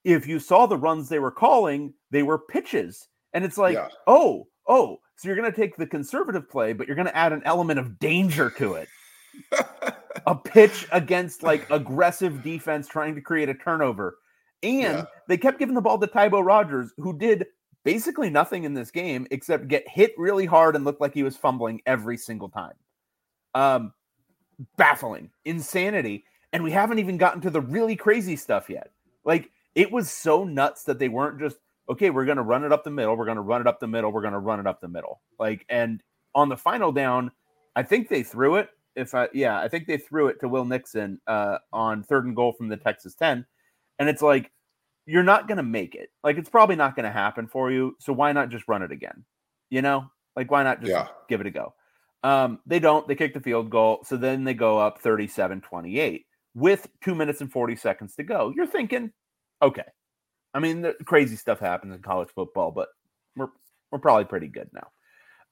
[0.03, 3.07] If you saw the runs they were calling, they were pitches.
[3.33, 3.87] And it's like, Yeah.
[4.07, 7.33] oh, oh, so you're going to take the conservative play, but you're going to add
[7.33, 8.89] an element of danger to it.
[10.27, 14.17] a pitch against like aggressive defense trying to create a turnover.
[14.61, 15.05] And Yeah.
[15.27, 17.45] they kept giving the ball to Tybo Rogers, who did
[17.83, 21.37] basically nothing in this game except get hit really hard and look like he was
[21.37, 22.73] fumbling every single time.
[23.55, 23.93] Um,
[24.77, 26.25] baffling, insanity.
[26.51, 28.91] And we haven't even gotten to the really crazy stuff yet.
[29.25, 31.57] Like it was so nuts that they weren't just,
[31.89, 33.15] okay, we're going to run it up the middle.
[33.15, 34.11] We're going to run it up the middle.
[34.11, 35.21] We're going to run it up the middle.
[35.39, 36.01] Like, and
[36.35, 37.31] on the final down,
[37.75, 38.69] I think they threw it.
[38.95, 42.35] If I, yeah, I think they threw it to Will Nixon uh, on third and
[42.35, 43.45] goal from the Texas 10.
[43.97, 44.51] And it's like,
[45.05, 46.09] you're not going to make it.
[46.23, 47.95] Like, it's probably not going to happen for you.
[47.99, 49.25] So why not just run it again?
[49.69, 51.07] You know, like, why not just Yeah.
[51.27, 51.73] give it a go?
[52.23, 53.07] Um, they don't.
[53.07, 54.03] They kick the field goal.
[54.05, 58.53] So then they go up 37 28 with two minutes and 40 seconds to go.
[58.55, 59.11] You're thinking,
[59.61, 59.83] okay.
[60.53, 62.89] I mean, the crazy stuff happens in college football, but
[63.35, 63.47] we're,
[63.91, 64.87] we're probably pretty good now.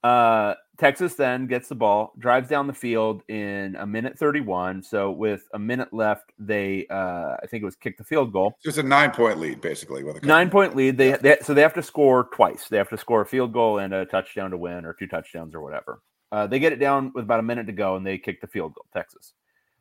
[0.03, 4.81] Uh, Texas then gets the ball, drives down the field in a minute 31.
[4.81, 8.57] So with a minute left, they, uh, I think it was kick the field goal.
[8.63, 10.03] just a nine point lead, basically.
[10.03, 10.97] With a Nine point lead.
[10.97, 12.67] They, they so they have to score twice.
[12.67, 15.53] They have to score a field goal and a touchdown to win, or two touchdowns
[15.53, 16.01] or whatever.
[16.31, 18.47] Uh, they get it down with about a minute to go, and they kick the
[18.47, 18.85] field goal.
[18.91, 19.33] Texas.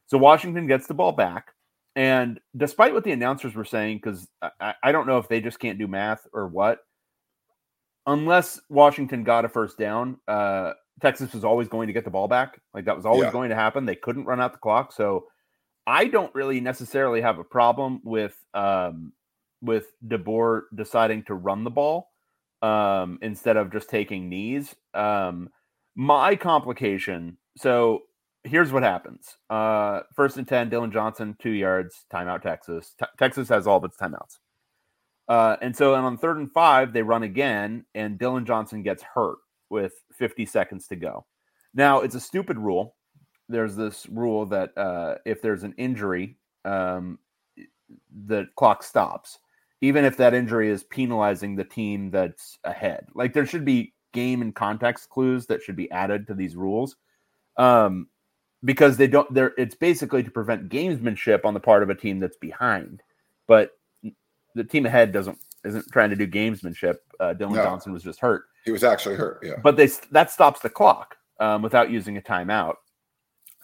[0.07, 1.55] So Washington gets the ball back,
[1.97, 4.29] and despite what the announcers were saying, because
[4.61, 6.81] I, I don't know if they just can't do math or what,
[8.07, 12.29] unless Washington got a first down, uh, Texas was always going to get the ball
[12.29, 12.61] back.
[12.75, 13.33] Like that was always Yeah.
[13.33, 13.87] going to happen.
[13.87, 15.27] They couldn't run out the clock, so
[15.87, 19.13] I don't really necessarily have a problem with um,
[19.63, 22.11] with DeBoer deciding to run the ball
[22.63, 24.75] um, instead of just taking knees.
[24.95, 25.49] Um,
[25.97, 27.37] my complication.
[27.57, 28.03] So
[28.45, 29.37] here's what happens.
[29.51, 32.43] Uh, first and ten, Dillon Johnson, two yards, timeout.
[32.43, 32.95] Texas.
[32.99, 34.39] Te- Texas has all of its timeouts.
[35.31, 39.01] Uh, and so and on third and five, they run again, and Dillon Johnson gets
[39.01, 39.39] hurt
[39.69, 41.25] with 50 seconds to go.
[41.73, 42.97] Now it's a stupid rule.
[43.49, 47.21] There's this rule that uh, if there's an injury, um,
[48.27, 49.39] the clock stops,
[49.81, 53.07] even if that injury is penalizing the team that's ahead.
[53.15, 56.97] Like there should be game and context clues that should be added to these rules.
[57.57, 58.09] Um,
[58.65, 59.33] because they don't.
[59.33, 63.01] They're it's basically to prevent gamesmanship on the part of a team that's behind,
[63.47, 63.71] but
[64.55, 66.97] the team ahead doesn't isn't trying to do gamesmanship.
[67.19, 67.63] Uh, Dillon No.
[67.65, 69.41] Johnson was just hurt, He was actually hurt.
[69.43, 69.57] Yeah.
[69.63, 72.77] but they that stops the clock um, without using a timeout.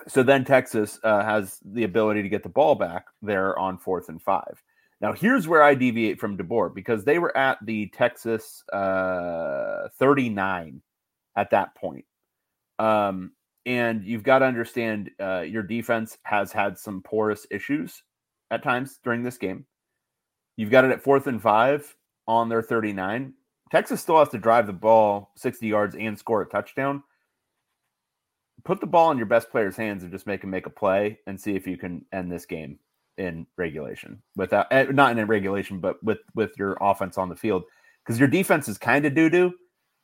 [0.09, 4.09] So then Texas uh, has the ability to get the ball back there on fourth
[4.11, 4.63] and five.
[5.01, 10.83] Now here's where I deviate from DeBoer because they were at the Texas uh, 39
[11.35, 12.05] at that point.
[12.79, 13.33] Um,
[13.65, 18.03] and you've got to understand uh, your defense has had some porous issues
[18.51, 19.67] at times during this game.
[20.57, 21.95] You've got it at fourth and five
[22.27, 23.35] on their 39.
[23.71, 27.03] Texas still has to drive the ball 60 yards and score a touchdown.
[28.65, 31.19] Put the ball in your best player's hands and just make him make a play
[31.27, 32.79] and see if you can end this game
[33.19, 37.65] in regulation without eh, not in regulation, but with with your offense on the field
[38.05, 39.53] because your defense is kind of doo doo,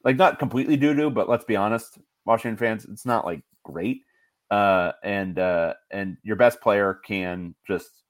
[0.05, 4.03] like not completely doo doo, but let's be honest, Washington fans, it's not like great.
[4.51, 8.02] Uh, and uh, and your best player can just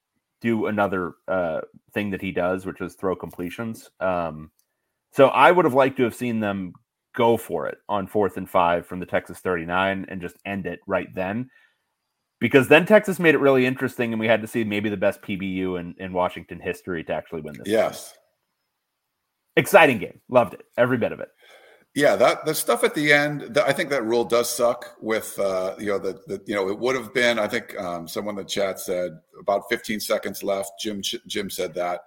[0.43, 1.63] do another uh,
[1.95, 3.89] thing that he does, which is throw completions.
[4.01, 4.51] Um,
[5.13, 6.73] so I would have liked to have seen them
[7.15, 10.81] go for it on fourth and five from the Texas 39 and just end it
[10.87, 11.49] right then.
[12.41, 15.23] Because then Texas made it really interesting, and we had to see maybe the best
[15.23, 17.69] PBU in, in Washington history to actually win this.
[17.69, 17.75] game.
[17.75, 18.15] Yes.
[19.57, 20.21] Exciting game.
[20.29, 20.63] Loved it.
[20.77, 21.29] Every bit of it.
[21.95, 24.97] Yeah, that the stuff at the end, th- I think that rule does suck.
[25.01, 27.39] With uh, you know the, the you know it would have been.
[27.39, 30.73] I think um, someone in the chat said about 15 seconds left.
[30.81, 32.01] Jim Jim said that.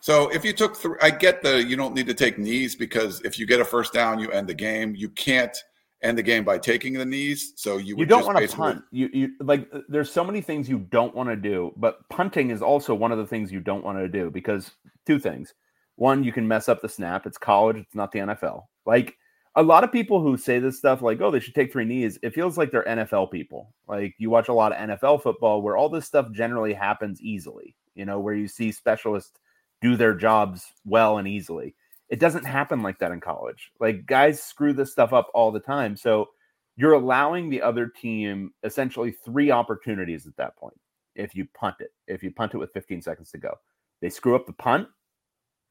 [0.00, 3.20] So if you took, th- I get the you don't need to take knees because
[3.22, 4.94] if you get a first down, you end the game.
[4.94, 5.56] You can't
[6.02, 7.52] end the game by taking the knees.
[7.56, 8.84] So you You don't want to punt.
[8.90, 12.50] You you like uh, there's so many things you don't want to do, but punting
[12.50, 14.70] is also one of the things you don't want to do because
[15.04, 15.52] two things.
[15.96, 17.26] One, you can mess up the snap.
[17.26, 18.64] It's college, it's not the NFL.
[18.86, 19.16] Like
[19.56, 22.18] a lot of people who say this stuff like, "Oh, they should take three knees."
[22.22, 23.74] It feels like they're NFL people.
[23.88, 27.74] Like you watch a lot of NFL football where all this stuff generally happens easily,
[27.94, 29.38] you know, where you see specialists
[29.80, 31.74] do their jobs well and easily.
[32.08, 33.72] It doesn't happen like that in college.
[33.80, 35.96] Like guys screw this stuff up all the time.
[35.96, 36.28] So
[36.76, 40.78] you're allowing the other team essentially three opportunities at that point.
[41.14, 43.54] If you punt it, if you punt it with 15 seconds to go,
[44.02, 44.86] they screw up the punt,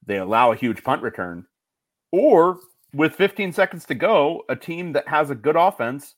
[0.05, 1.45] they allow a huge punt return,
[2.11, 2.59] or
[2.95, 6.15] with 15 seconds to go, a team that has a good offense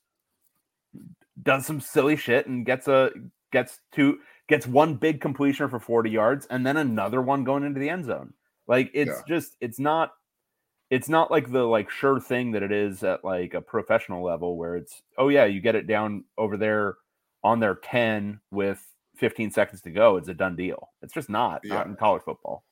[1.41, 3.09] does some silly shit and gets a
[3.51, 7.79] gets two gets one big completion for 40 yards and then another one going into
[7.79, 8.33] the end zone.
[8.67, 9.21] Like it's Yeah.
[9.27, 10.13] just it's not
[10.89, 14.55] it's not like the like sure thing that it is at like a professional level
[14.57, 16.97] where it's oh yeah, you get it down over there
[17.43, 18.83] on their 10 with
[19.15, 20.89] 15 seconds to go, it's a done deal.
[21.01, 21.75] It's just not Yeah.
[21.75, 22.63] not in college football.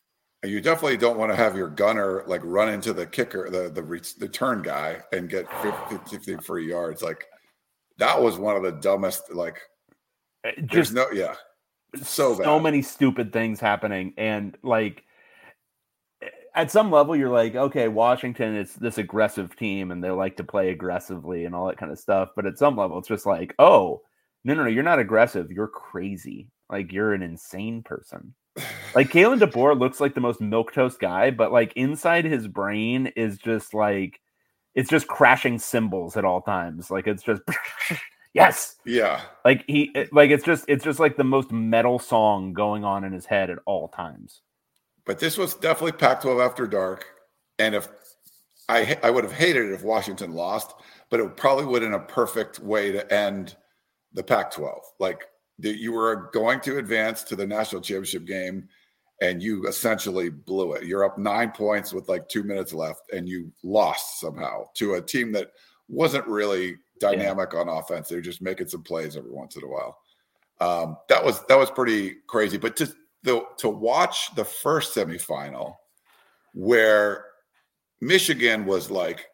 [0.45, 3.83] You definitely don't want to have your gunner like run into the kicker, the the
[3.83, 7.01] re- the turn guy, and get 50, 50 free yards.
[7.01, 7.25] Like
[7.97, 9.33] that was one of the dumbest.
[9.33, 9.59] Like
[10.43, 11.35] eh, there's Just no, yeah,
[12.03, 12.63] so so bad.
[12.63, 15.03] many stupid things happening and like
[16.21, 20.37] eh, at some level you're like okay washington is this aggressive team and they like
[20.37, 23.25] to play aggressively and all that kind of stuff but at some level it's just
[23.25, 24.01] like oh
[24.43, 28.33] no no no you're not aggressive you're crazy like you're an insane person
[28.95, 33.37] like Kalen DeBoer looks like the most milquetoast guy but like inside his brain is
[33.37, 34.19] just like
[34.73, 37.41] it's just crashing cymbals at all times like it's just
[38.33, 39.21] yes yeah.
[39.43, 43.13] like he like it's just it's just like the most metal song going on in
[43.13, 44.41] his head at all times
[45.05, 47.05] But this was definitely Pac-12 after dark,
[47.59, 47.87] and if
[48.67, 50.73] I I would have hated it if Washington lost,
[51.09, 53.55] but it probably would in a perfect way to end
[54.13, 54.79] the Pac-12.
[54.99, 55.25] Like
[55.59, 58.67] that you were going to advance to the national championship game,
[59.21, 60.83] and you essentially blew it.
[60.83, 65.01] You're up nine points with like two minutes left, and you lost somehow to a
[65.01, 65.51] team that
[65.87, 68.09] wasn't really dynamic on offense.
[68.09, 69.99] They're just making some plays every once in a while.
[70.61, 72.57] Um, that was that was pretty crazy.
[72.57, 75.75] But to the, to watch the first semifinal
[76.53, 77.25] where
[78.01, 79.27] Michigan was like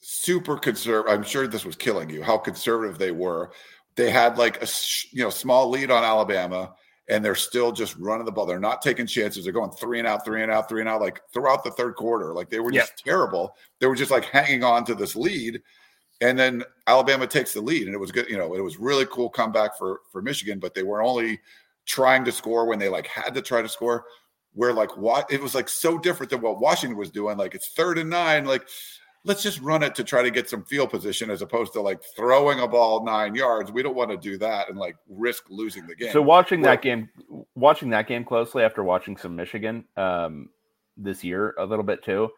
[0.00, 1.12] super conservative.
[1.12, 2.22] I'm sure this was killing you.
[2.22, 3.52] How conservative they were.
[3.96, 4.68] They had like a
[5.10, 6.74] you know small lead on Alabama,
[7.10, 8.46] and they're still just running the ball.
[8.46, 9.44] They're not taking chances.
[9.44, 11.96] They're going three and out, three and out, three and out, like throughout the third
[11.96, 12.32] quarter.
[12.32, 13.56] Like they were just terrible.
[13.80, 15.60] They were just like hanging on to this lead.
[16.20, 18.28] And then Alabama takes the lead, and it was good.
[18.28, 21.40] You know, it was really cool comeback for for Michigan, but they were only
[21.86, 24.04] trying to score when they like had to try to score.
[24.52, 27.36] Where like what it was like so different than what Washington was doing.
[27.36, 28.66] Like it's third and nine, like
[29.24, 32.00] let's just run it to try to get some field position as opposed to like
[32.16, 33.70] throwing a ball nine yards.
[33.70, 36.12] We don't want to do that and like risk losing the game.
[36.12, 37.08] so watching Well- that game
[37.54, 40.48] watching that game closely after watching some michigan um
[40.96, 42.30] this year a little bit too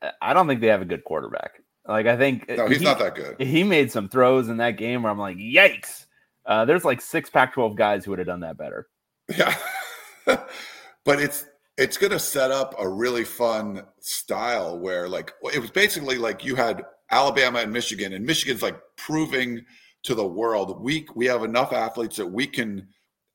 [0.00, 1.52] I- i don't think they have a good quarterback
[1.86, 3.40] like i think no, he's he- not that good.
[3.40, 6.06] he made some throws in that game where i'm like yikes
[6.46, 8.88] Uh, there's like six Pac-12 guys who would have done that better.
[9.28, 9.54] Yeah,
[10.26, 11.44] but it's
[11.76, 16.44] it's going to set up a really fun style where like it was basically like
[16.44, 19.64] you had Alabama and Michigan, and Michigan's like proving
[20.04, 22.88] to the world we we have enough athletes that we can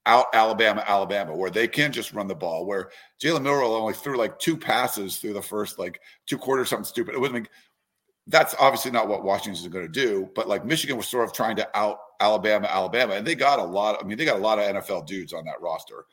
[0.07, 2.65] out Alabama, Alabama, where they can't just run the ball.
[2.65, 2.89] Where
[3.21, 7.13] Jalen Milroe only threw like two passes through the first like two quarters, something stupid.
[7.13, 7.39] It wasn't.
[7.39, 7.51] Like,
[8.29, 10.29] that's obviously not what Washington is going to do.
[10.35, 13.63] But like Michigan was sort of trying to out Alabama, Alabama, and they got a
[13.63, 14.01] lot.
[14.01, 16.05] I mean, they got a lot of NFL dudes on that roster.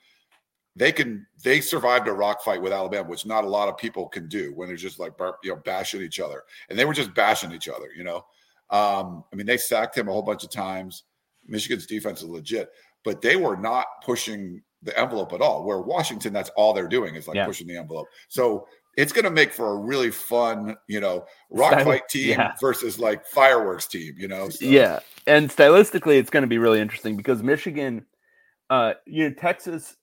[0.77, 1.27] They can.
[1.43, 4.53] They survived a rock fight with Alabama, which not a lot of people can do
[4.55, 5.13] when they're just like
[5.43, 7.89] you know bashing each other, and they were just bashing each other.
[7.97, 8.25] You know,
[8.71, 11.05] um, I mean, they sacked him a whole bunch of times.
[11.47, 12.71] Michigan's defense is legit
[13.05, 15.65] but they were not pushing the envelope at all.
[15.65, 17.47] Where Washington, that's all they're doing is like yeah.
[17.47, 18.09] pushing the envelope.
[18.29, 18.67] So
[18.97, 22.55] it's going to make for a really fun, you know, rock fight team yeah.
[22.61, 24.49] versus like fireworks team, you know?
[24.49, 24.65] So.
[24.65, 25.01] Yeah.
[25.27, 28.07] And stylistically, it's going to be really interesting because Michigan,
[28.71, 29.97] uh, you know, Texas,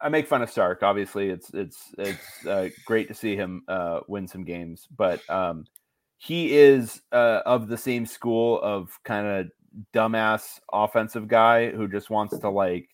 [0.00, 0.82] I make fun of Sark.
[0.82, 5.64] Obviously, it's it's it's uh, great to see him uh, win some games, but um,
[6.18, 9.48] he is uh, of the same school of kind of
[9.92, 12.88] dumbass offensive guy who just wants to like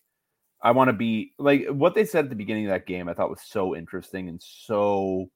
[0.61, 3.13] I want to be like what they said at the beginning of that game I
[3.13, 5.29] thought was so interesting and so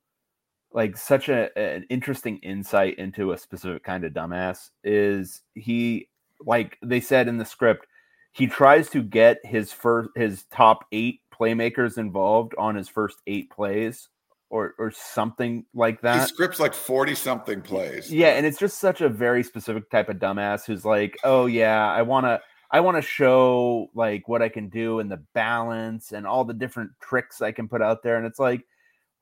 [0.74, 6.10] like such a an interesting insight into a specific kind of dumbass is he
[6.46, 7.86] like they said in the script
[8.34, 13.50] he tries to get his first his top 8 playmakers involved on his first 8
[13.50, 14.10] plays
[14.50, 16.22] or or something like that.
[16.22, 18.12] He scripts like 40 something plays.
[18.12, 21.92] Yeah, and it's just such a very specific type of dumbass who's like, "Oh yeah,
[21.92, 26.12] I want to I want to show like what I can do and the balance
[26.12, 28.62] and all the different tricks I can put out there." And it's like,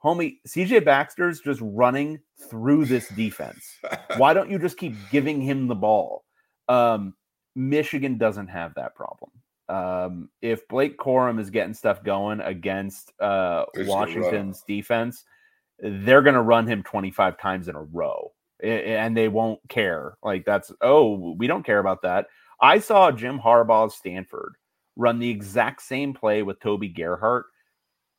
[0.03, 3.79] "Homie, CJ Baxter's just running through this defense.
[4.17, 6.25] Why don't you just keep giving him the ball?"
[6.69, 7.15] Um
[7.55, 9.29] Michigan doesn't have that problem.
[9.69, 15.23] Um, if Blake Corum is getting stuff going against uh, Washington's defense,
[15.79, 20.17] they're going to run him 25 times in a row and they won't care.
[20.23, 22.27] Like, that's, oh, we don't care about that.
[22.61, 24.55] I saw Jim Harbaugh's Stanford
[24.95, 27.45] run the exact same play with Toby Gerhart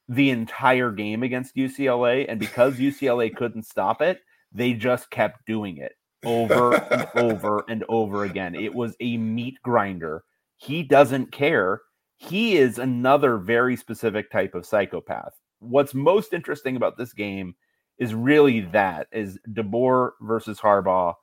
[0.08, 2.26] the entire game against UCLA.
[2.28, 4.20] And because UCLA couldn't stop it,
[4.52, 5.92] they just kept doing it
[6.24, 8.54] over and over and over again.
[8.54, 10.24] It was a meat grinder
[10.64, 11.82] he doesn't care.
[12.16, 15.34] He is another very specific type of psychopath.
[15.58, 17.54] What's most interesting about this game
[17.98, 21.14] is really that is DeBoer versus Harbaugh.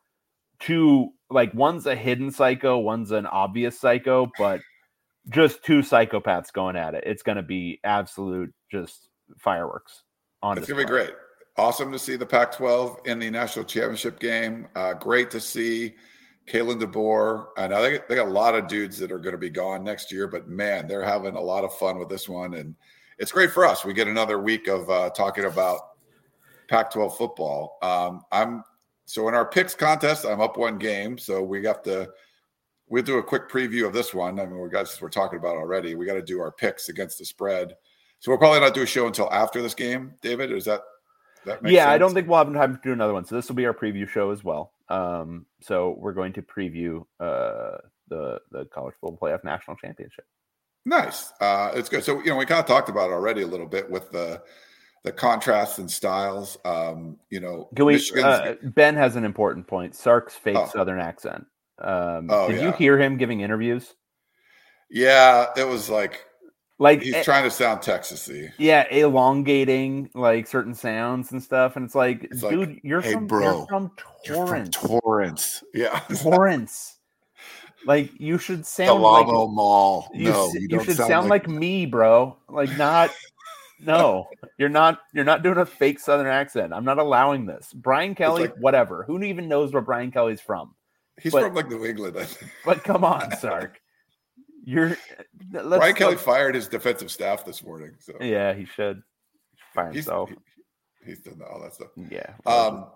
[0.60, 4.62] Two like one's a hidden psycho, one's an obvious psycho, but
[5.30, 7.04] just two psychopaths going at it.
[7.08, 10.04] It's going to be absolute just fireworks.
[10.44, 11.12] On it's going to be great.
[11.58, 14.68] Awesome to see the Pac-12 in the national championship game.
[14.76, 15.96] Uh, great to see
[16.52, 17.48] Kalen DeBoer.
[17.56, 19.84] I know they, they got a lot of dudes that are going to be gone
[19.84, 22.56] next year, but man, they're having a lot of fun with this one.
[22.56, 22.76] And
[23.18, 23.86] it's great for us.
[23.86, 25.80] We get another week of uh, talking about
[26.68, 27.78] Pac 12 football.
[27.82, 28.64] Um, I'm
[29.06, 31.18] so in our picks contest, I'm up one game.
[31.18, 32.10] So we have to,
[32.90, 34.40] we'll do a quick preview of this one.
[34.40, 35.96] I mean, we got, we're talking about already.
[35.96, 37.76] We got to do our picks against the spread.
[38.20, 40.52] So we'll probably not do a show until after this game, David.
[40.52, 40.82] Is that,
[41.46, 41.90] that yeah, sense?
[41.90, 43.26] I don't think we'll have time to do another one.
[43.26, 44.74] So this will be our preview show as well.
[44.92, 47.78] Um, so we're going to preview uh,
[48.10, 50.26] the the college football playoff national championship.
[50.86, 52.04] Nice, uh, it's good.
[52.04, 54.42] So you know we kind of talked about it already a little bit with the
[55.04, 56.58] the contrasts and styles.
[56.66, 59.96] Um, you know, Can we, uh, Ben has an important point.
[59.96, 60.68] Sark's fake oh.
[60.68, 61.46] Southern accent.
[61.80, 62.68] Um, oh, did yeah.
[62.68, 63.96] you hear him giving interviews?
[64.90, 66.26] Yeah, it was like
[66.82, 68.52] like he's eh, trying to sound Texasy.
[68.58, 73.14] Yeah, elongating like certain sounds and stuff, and it's like, it's dude, like, you're, hey,
[73.14, 73.92] from, bro, you're from
[74.26, 74.76] Torrance.
[74.82, 76.98] You're from Torrance, yeah, Torrance.
[77.86, 80.10] like you should sound the like Mall.
[80.12, 82.36] You, no, you, you should sound, sound like, like me, bro.
[82.50, 83.12] Like not.
[83.80, 84.28] no,
[84.58, 85.02] you're not.
[85.14, 86.74] You're not doing a fake Southern accent.
[86.74, 87.72] I'm not allowing this.
[87.74, 89.04] Brian Kelly, like, whatever.
[89.04, 90.74] Who even knows where Brian Kelly's from?
[91.22, 92.52] He's but, from like New England, I think.
[92.66, 93.80] But come on, Sark.
[94.64, 94.98] You're
[95.52, 97.92] Brian Kelly fired his defensive staff this morning.
[98.00, 99.02] So yeah, he should
[99.74, 100.30] fire he's, himself.
[100.30, 100.36] He,
[101.06, 101.90] he's done all that stuff.
[102.10, 102.34] Yeah.
[102.46, 102.88] Um.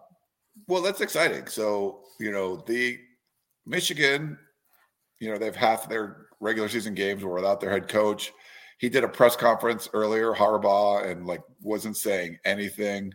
[0.68, 1.48] Well, that's exciting.
[1.48, 3.00] So you know the
[3.66, 4.38] Michigan,
[5.20, 8.32] you know they've half their regular season games were without their head coach.
[8.78, 13.14] He did a press conference earlier, Harbaugh, and like wasn't saying anything.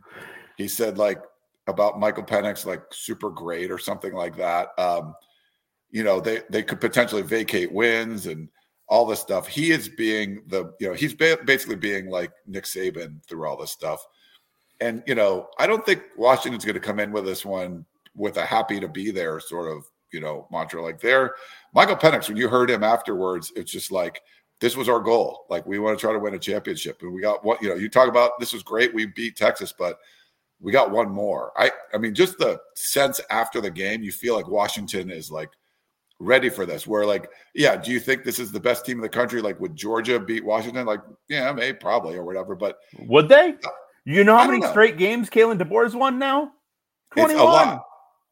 [0.56, 1.18] He said like
[1.66, 4.68] about Michael Penix like super great or something like that.
[4.78, 5.14] Um,
[5.90, 8.48] you know they they could potentially vacate wins and
[8.88, 9.46] all this stuff.
[9.46, 13.70] He is being the you know he's basically being like Nick Saban through all this
[13.70, 14.04] stuff.
[14.80, 17.84] And you know I don't think Washington's going to come in with this one
[18.16, 20.82] with a happy to be there sort of you know, mantra.
[20.82, 21.34] Like there,
[21.74, 24.20] Michael Penix, when you heard him afterwards, it's just like
[24.60, 25.46] this was our goal.
[25.48, 27.74] Like we want to try to win a championship, and we got what you know.
[27.74, 28.94] You talk about this was great.
[28.94, 29.98] We beat Texas, but
[30.60, 31.52] we got one more.
[31.56, 35.50] I I mean, just the sense after the game, you feel like Washington is like
[36.20, 36.86] ready for this.
[36.86, 39.42] Where like, yeah, do you think this is the best team in the country?
[39.42, 40.86] Like, would Georgia beat Washington?
[40.86, 42.54] Like, yeah, maybe probably or whatever.
[42.54, 43.54] But would they?
[44.04, 44.70] You know how many know.
[44.70, 46.52] straight games Kalen DeBoer's won now?
[47.12, 47.80] Twenty one.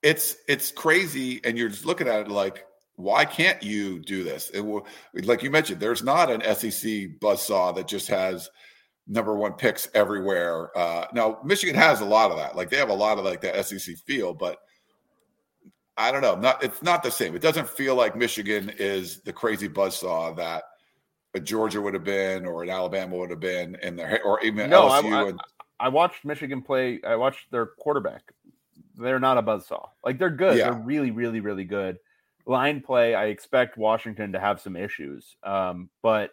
[0.02, 2.64] It's it's crazy, and you're just looking at it like,
[2.94, 4.50] why can't you do this?
[4.50, 8.48] It will, like you mentioned, there's not an SEC buzzsaw that just has
[9.08, 10.76] number one picks everywhere.
[10.76, 12.54] Uh, now Michigan has a lot of that.
[12.54, 14.58] Like they have a lot of like the SEC feel, but
[15.98, 16.36] I don't know.
[16.36, 17.34] Not it's not the same.
[17.34, 20.62] It doesn't feel like Michigan is the crazy buzzsaw that
[21.34, 24.70] a Georgia would have been or an Alabama would have been, and the or even
[24.70, 25.12] no, LSU.
[25.12, 25.40] I, I, and,
[25.80, 27.00] I watched Michigan play.
[27.04, 28.22] I watched their quarterback.
[28.94, 29.88] They're not a buzzsaw.
[30.04, 30.56] Like they're good.
[30.56, 30.70] Yeah.
[30.70, 31.98] They're really, really, really good.
[32.46, 33.14] Line play.
[33.14, 35.36] I expect Washington to have some issues.
[35.42, 36.30] Um, but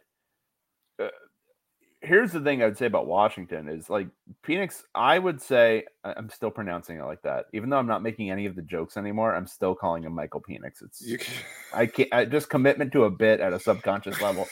[2.06, 4.08] here's the thing I would say about Washington is like
[4.43, 4.84] Phoenix.
[4.93, 8.45] I would say I'm still pronouncing it like that, even though I'm not making any
[8.45, 9.36] of the jokes anymore.
[9.36, 10.84] I'm still calling him Michael Penix.
[10.84, 11.34] It's can,
[11.74, 14.47] I can't I, just commitment to a bit at a subconscious level.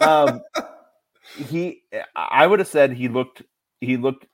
[0.00, 0.42] Um,
[1.36, 1.82] he,
[2.14, 3.42] I would have said he looked
[3.80, 4.26] he looked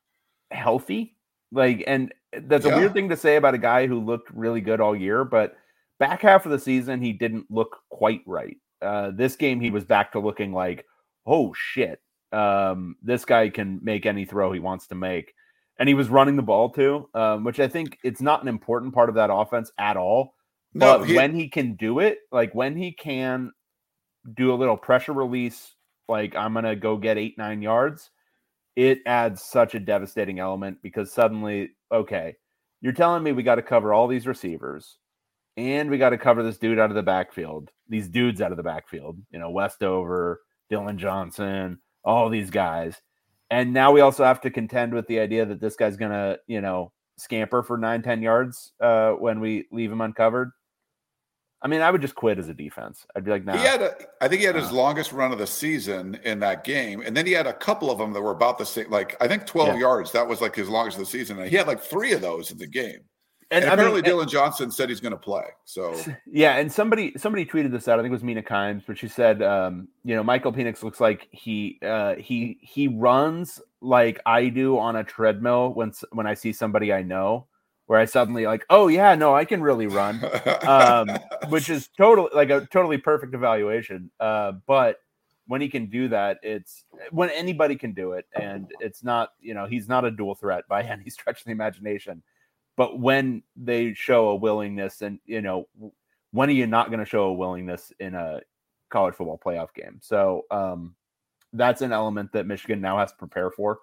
[0.51, 1.17] healthy,
[1.53, 4.81] like, and that's a weird thing to say about a guy who looked really good
[4.81, 5.57] all year, but
[6.01, 8.57] back half of the season he didn't look quite right.
[8.83, 10.85] Uh, this game he was back to looking like,
[11.27, 12.01] oh shit,
[12.35, 15.35] um, this guy can make any throw he wants to make,
[15.79, 18.93] and he was running the ball too, um, which I think it's not an important
[18.95, 20.35] part of that offense at all.
[20.75, 23.53] No, but he- when he can do it, like when he can
[24.35, 25.75] do a little pressure release,
[26.09, 28.11] like I'm gonna go get eight nine yards,
[28.77, 32.35] it adds such a devastating element because suddenly, okay,
[32.81, 34.99] you're telling me we got to cover all these receivers,
[35.57, 38.57] and we got to cover this dude out of the backfield, these dudes out of
[38.57, 43.01] the backfield, you know, Westover, Dillon Johnson, all these guys,
[43.51, 46.61] and now we also have to contend with the idea that this guy's gonna, you
[46.61, 50.51] know, scamper for nine ten yards uh, when we leave him uncovered.
[51.63, 53.07] I mean, I would just quit as a defense.
[53.17, 53.57] I'd be like, nah.
[53.57, 56.63] He had, a, I think he had his longest run of the season in that
[56.63, 58.91] game, and then he had a couple of them that were about the same.
[58.91, 59.79] Like I think twelve Yeah.
[59.79, 60.13] yards.
[60.13, 62.51] That was like his longest of the season, and he had like three of those
[62.51, 63.01] in the game.
[63.55, 65.45] And, I mean, apparently, and- Dillon Johnson said he's going to play.
[65.65, 65.95] So
[66.27, 67.99] Yeah, and somebody somebody tweeted this out.
[67.99, 71.01] I think it was Mina Kimes, but she said, um, you know, Michael Penix looks
[71.01, 76.35] like he uh, he he runs like I do on a treadmill when when I
[76.35, 77.47] see somebody I know,
[77.87, 80.21] where I suddenly like, oh yeah, no, I can really run,
[80.67, 81.09] um,
[81.49, 84.11] which is totally like a totally perfect evaluation.
[84.19, 84.97] Uh, but
[85.47, 89.55] when he can do that, it's when anybody can do it, and it's not you
[89.55, 92.23] know he's not a dual threat by any stretch of the imagination.
[92.77, 95.69] But when they show a willingness, and you know,
[96.33, 98.41] when are you not going to show a willingness in a
[98.91, 100.01] college football playoff game?
[100.03, 100.95] So um,
[101.53, 103.79] that's an element that Michigan now has to prepare for.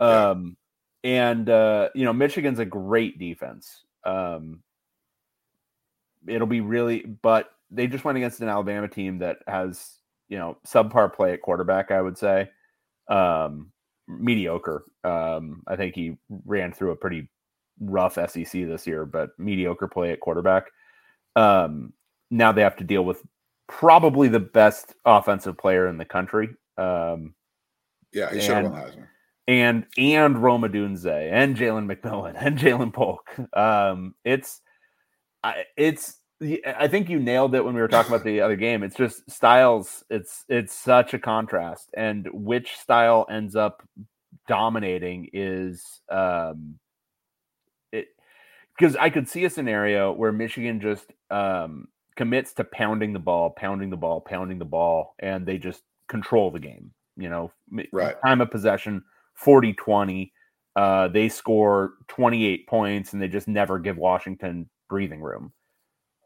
[0.00, 0.56] Um,
[1.04, 3.84] and uh, you know, Michigan's a great defense.
[4.04, 4.62] Um,
[6.26, 9.94] it'll be really, but they just went against an Alabama team that has
[10.28, 11.90] you know subpar play at quarterback.
[11.90, 12.50] I would say
[13.08, 13.72] um,
[14.06, 14.84] mediocre.
[15.04, 17.28] Um, I think he ran through a pretty
[17.80, 20.64] rough SEC this year, but mediocre play at quarterback.
[21.36, 21.92] Um,
[22.30, 23.22] now they have to deal with
[23.68, 26.48] probably the best offensive player in the country.
[26.76, 27.34] Um,
[28.12, 29.06] yeah, he should have And- won Heisman.
[29.46, 33.28] and and Rome Odunze and Jalen McMillan and Jalen Polk.
[33.56, 34.60] Um, it's
[35.44, 36.18] I, it's
[36.76, 38.82] I think you nailed it when we were talking about the other game.
[38.82, 40.04] It's just styles.
[40.10, 43.82] It's it's such a contrast, and which style ends up
[44.46, 46.78] dominating is um,
[48.78, 53.50] because I could see a scenario where Michigan just um, commits to pounding the ball,
[53.50, 56.92] pounding the ball, pounding the ball, and they just control the game.
[57.16, 57.52] You know,
[57.92, 58.16] Right.
[58.24, 59.02] time of possession
[59.34, 60.32] 40 20.
[60.76, 65.52] Uh, they score 28 points and they just never give Washington breathing room.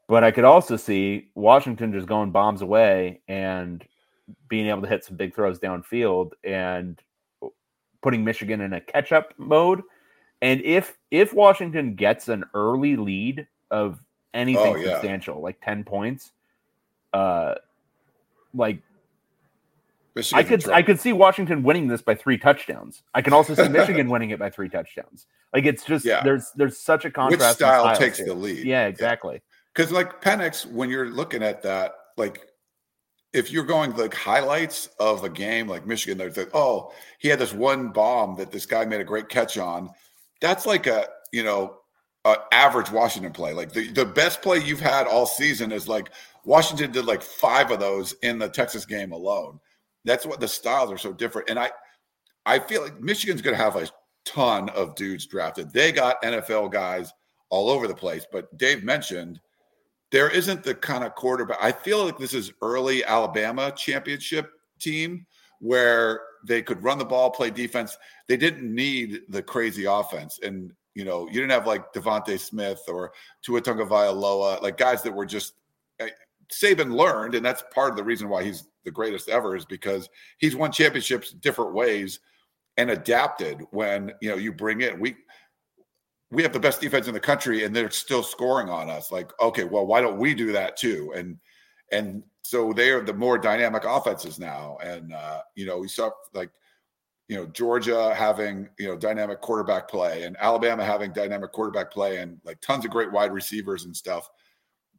[0.08, 3.82] But I could also see Washington just going bombs away and
[4.48, 7.00] being able to hit some big throws downfield and
[8.02, 9.80] putting Michigan in a catch up mode.
[10.42, 13.98] And if if Washington gets an early lead of
[14.34, 14.92] anything Oh, yeah.
[14.94, 16.32] substantial, like 10 points,
[17.14, 17.54] uh
[18.54, 18.82] like I
[20.16, 20.72] Michigan's could.
[20.74, 23.02] I could see Washington winning this by three touchdowns.
[23.14, 25.26] I can also see Michigan winning it by three touchdowns.
[25.54, 26.22] Like it's just Yeah.
[26.22, 27.60] there's there's such a contrast.
[27.60, 28.26] in style takes here.
[28.26, 28.58] the lead?
[28.66, 28.86] Yeah, Yeah.
[28.88, 29.40] exactly.
[29.74, 32.46] Because like Penix, when you're looking at that, like
[33.32, 37.38] if you're going like highlights of a game like Michigan, they're like, oh, he had
[37.38, 39.88] this one bomb that this guy made a great catch on.
[40.42, 41.78] That's like a you know
[42.52, 43.54] average Washington play.
[43.54, 46.10] Like the, the best play you've had all season is like
[46.44, 49.58] Washington did like five of those in the Texas game alone.
[50.04, 51.48] That's what the styles are so different.
[51.48, 51.70] And I
[52.44, 53.88] I feel like Michigan's going to have a
[54.24, 55.72] ton of dudes drafted.
[55.72, 57.12] They got NFL guys
[57.50, 59.40] all over the place, but Dave mentioned
[60.10, 61.58] there isn't the kind of quarterback.
[61.60, 65.26] I feel like this is early Alabama championship team
[65.60, 67.96] where they could run the ball, play defense.
[68.28, 70.38] They didn't need the crazy offense.
[70.42, 73.12] And you know, you didn't have like DeVonta Smith or
[73.42, 75.54] Tua Tagovailoa, like guys that were just
[76.00, 76.08] eh,
[76.52, 80.08] Saban learned, and that's part of the reason why he's the greatest ever is because
[80.38, 82.20] he's won championships different ways
[82.76, 83.62] and adapted.
[83.70, 85.16] When you know you bring in we
[86.30, 89.12] we have the best defense in the country, and they're still scoring on us.
[89.12, 91.12] Like, okay, well, why don't we do that too?
[91.14, 91.38] And
[91.92, 92.22] and
[92.52, 94.76] so they are the more dynamic offenses now.
[94.84, 96.50] And uh, you know, we saw like
[97.26, 102.18] you know Georgia having you know dynamic quarterback play and Alabama having dynamic quarterback play
[102.18, 104.28] and like tons of great wide receivers and stuff.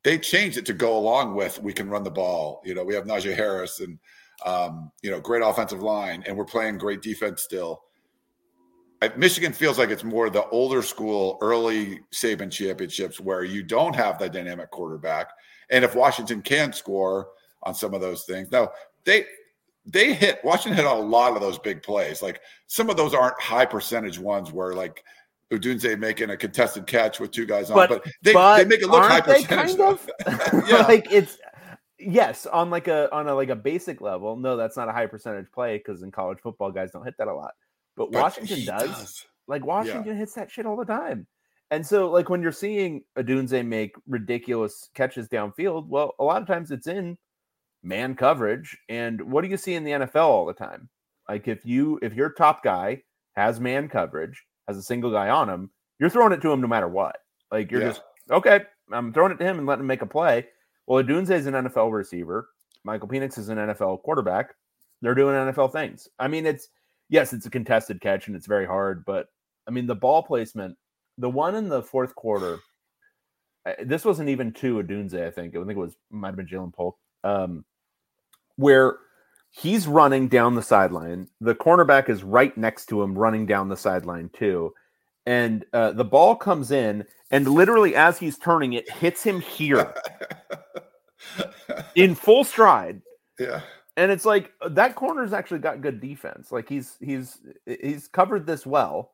[0.01, 2.59] They changed it to go along with we can run the ball.
[2.65, 3.99] You know, we have Najee Harris and
[4.43, 7.83] um, you know great offensive line and we're playing great defense still.
[9.15, 14.17] Michigan feels like it's more the older school, early Saban championships where you don't have
[14.17, 15.27] that dynamic quarterback.
[15.69, 17.27] And if Washington can score
[17.63, 18.71] on some of those things, now
[19.05, 19.25] they
[19.85, 22.21] they hit Washington hit a lot of those big plays.
[22.21, 25.03] Like some of those aren't high percentage ones where like
[25.51, 28.81] Odunze making a contested catch with two guys on, but, but they, but they make
[28.81, 29.77] it look high percentage.
[29.77, 30.09] Kind of?
[30.67, 30.85] yeah.
[30.87, 31.37] like it's
[31.99, 34.35] yes on like a on a like a basic level.
[34.35, 37.27] No, that's not a high percentage play because in college football guys don't hit that
[37.27, 37.51] a lot.
[37.95, 38.89] But, but Washington does.
[38.89, 39.25] does.
[39.47, 40.19] Like Washington yeah.
[40.19, 41.27] hits that shit all the time.
[41.71, 46.47] And so, like when you're seeing Odunze make ridiculous catches downfield, well, a lot of
[46.47, 47.17] times it's in
[47.83, 48.77] man coverage.
[48.89, 50.89] And what do you see in the NFL all the time?
[51.29, 53.03] Like if you if your top guy
[53.35, 55.69] has man coverage, has a single guy on him,
[55.99, 57.17] you're throwing it to him no matter what.
[57.51, 57.87] Like you're yeah.
[57.89, 58.61] just okay,
[58.91, 60.47] I'm throwing it to him and letting him make a play.
[60.87, 62.49] Well, Odunze is an NFL receiver.
[62.83, 64.53] Michael Penix is an NFL quarterback.
[65.01, 66.09] They're doing NFL things.
[66.19, 66.69] I mean, it's
[67.09, 69.27] yes, it's a contested catch and it's very hard, but
[69.67, 70.77] I mean the ball placement,
[71.17, 72.59] the one in the fourth quarter.
[73.81, 75.55] This wasn't even to Odunze, I think.
[75.55, 76.97] I think it was might have been Jalen Polk.
[77.23, 77.63] Um,
[78.57, 78.97] where
[79.51, 81.27] he's running down the sideline.
[81.39, 84.73] The cornerback is right next to him, running down the sideline too.
[85.25, 89.93] And uh, the ball comes in, and literally as he's turning, it hits him here
[91.95, 93.01] in full stride.
[93.39, 93.61] Yeah.
[93.95, 96.51] And it's like that corner's actually got good defense.
[96.51, 99.11] Like he's he's he's covered this well,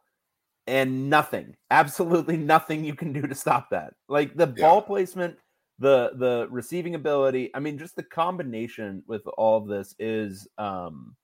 [0.67, 3.93] and nothing, absolutely nothing you can do to stop that.
[4.07, 4.65] Like the yeah.
[4.65, 5.37] ball placement
[5.79, 11.15] the the receiving ability i mean just the combination with all of this is um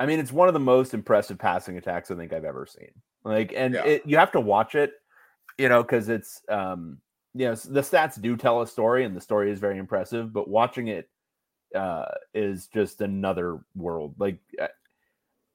[0.00, 2.90] i mean it's one of the most impressive passing attacks i think i've ever seen
[3.24, 3.84] like and yeah.
[3.84, 4.92] it, you have to watch it
[5.58, 6.98] you know because it's um
[7.34, 10.48] you know the stats do tell a story and the story is very impressive but
[10.48, 11.08] watching it
[11.74, 14.38] uh is just another world like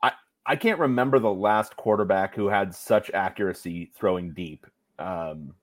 [0.03, 0.11] i
[0.45, 4.67] i can't remember the last quarterback who had such accuracy throwing deep
[4.99, 5.53] um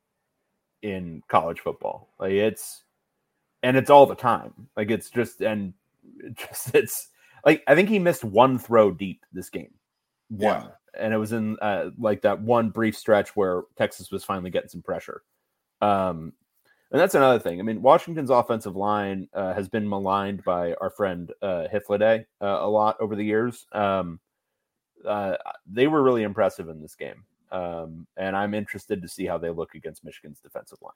[0.82, 2.08] in college football.
[2.18, 2.84] Like it's
[3.62, 4.68] and it's all the time.
[4.76, 5.74] Like it's just and
[6.34, 7.08] just it's
[7.44, 9.74] like I think he missed one throw deep this game.
[10.28, 10.62] One.
[10.62, 10.68] Yeah.
[10.98, 14.70] And it was in uh, like that one brief stretch where Texas was finally getting
[14.70, 15.22] some pressure.
[15.82, 16.32] Um,
[16.90, 17.60] and that's another thing.
[17.60, 22.58] I mean, Washington's offensive line uh, has been maligned by our friend uh, Hifliday uh,
[22.60, 23.66] a lot over the years.
[23.72, 24.20] Um,
[25.06, 25.36] uh,
[25.70, 27.24] they were really impressive in this game.
[27.52, 30.92] Um, and I'm interested to see how they look against Michigan's defensive line.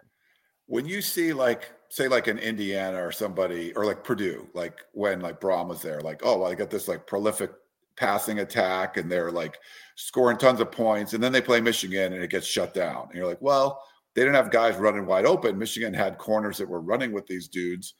[0.66, 5.20] When you see like, say, like an Indiana or somebody, or like Purdue, like when
[5.20, 7.50] like Brohm was there, like, oh, well, I got this like prolific
[7.96, 9.58] passing attack, and they're like
[9.96, 13.14] scoring tons of points, and then they play Michigan and it gets shut down, and
[13.14, 13.82] you're like, well,
[14.14, 15.58] they didn't have guys running wide open.
[15.58, 17.94] Michigan had corners that were running with these dudes,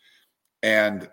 [0.63, 1.09] and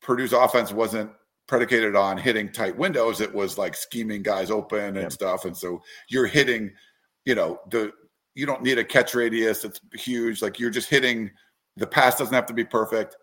[0.00, 1.10] Purdue's offense wasn't
[1.50, 3.20] predicated on hitting tight windows.
[3.20, 5.08] It was like scheming guys open and yeah.
[5.08, 5.44] stuff.
[5.44, 6.70] And so you're hitting,
[7.24, 7.90] you know, the
[8.36, 10.42] you don't need a catch radius that's huge.
[10.42, 11.28] Like you're just hitting
[11.76, 13.16] the pass doesn't have to be perfect.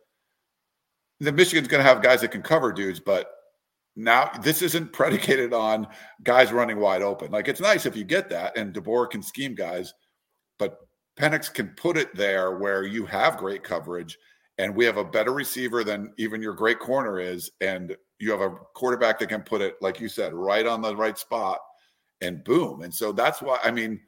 [1.21, 3.31] The Michigan's going to have guys that can cover dudes, but
[3.95, 5.87] now this isn't predicated on
[6.21, 7.31] guys running wide open.
[7.31, 9.93] Like it's nice if you get that, and DeBoer can scheme guys,
[10.59, 10.79] but
[11.17, 14.17] Penix can put it there where you have great coverage,
[14.57, 18.41] and we have a better receiver than even your great corner is, and you have
[18.41, 21.59] a quarterback that can put it, like you said, right on the right spot
[22.21, 22.81] and boom.
[22.81, 23.99] And so that's why, I mean,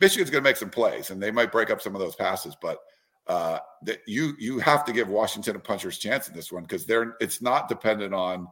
[0.00, 2.56] Michigan's going to make some plays and they might break up some of those passes,
[2.60, 2.78] but
[3.26, 6.86] uh, that you you have to give Washington a puncher's chance in this one because
[6.86, 8.48] they're it's not dependent on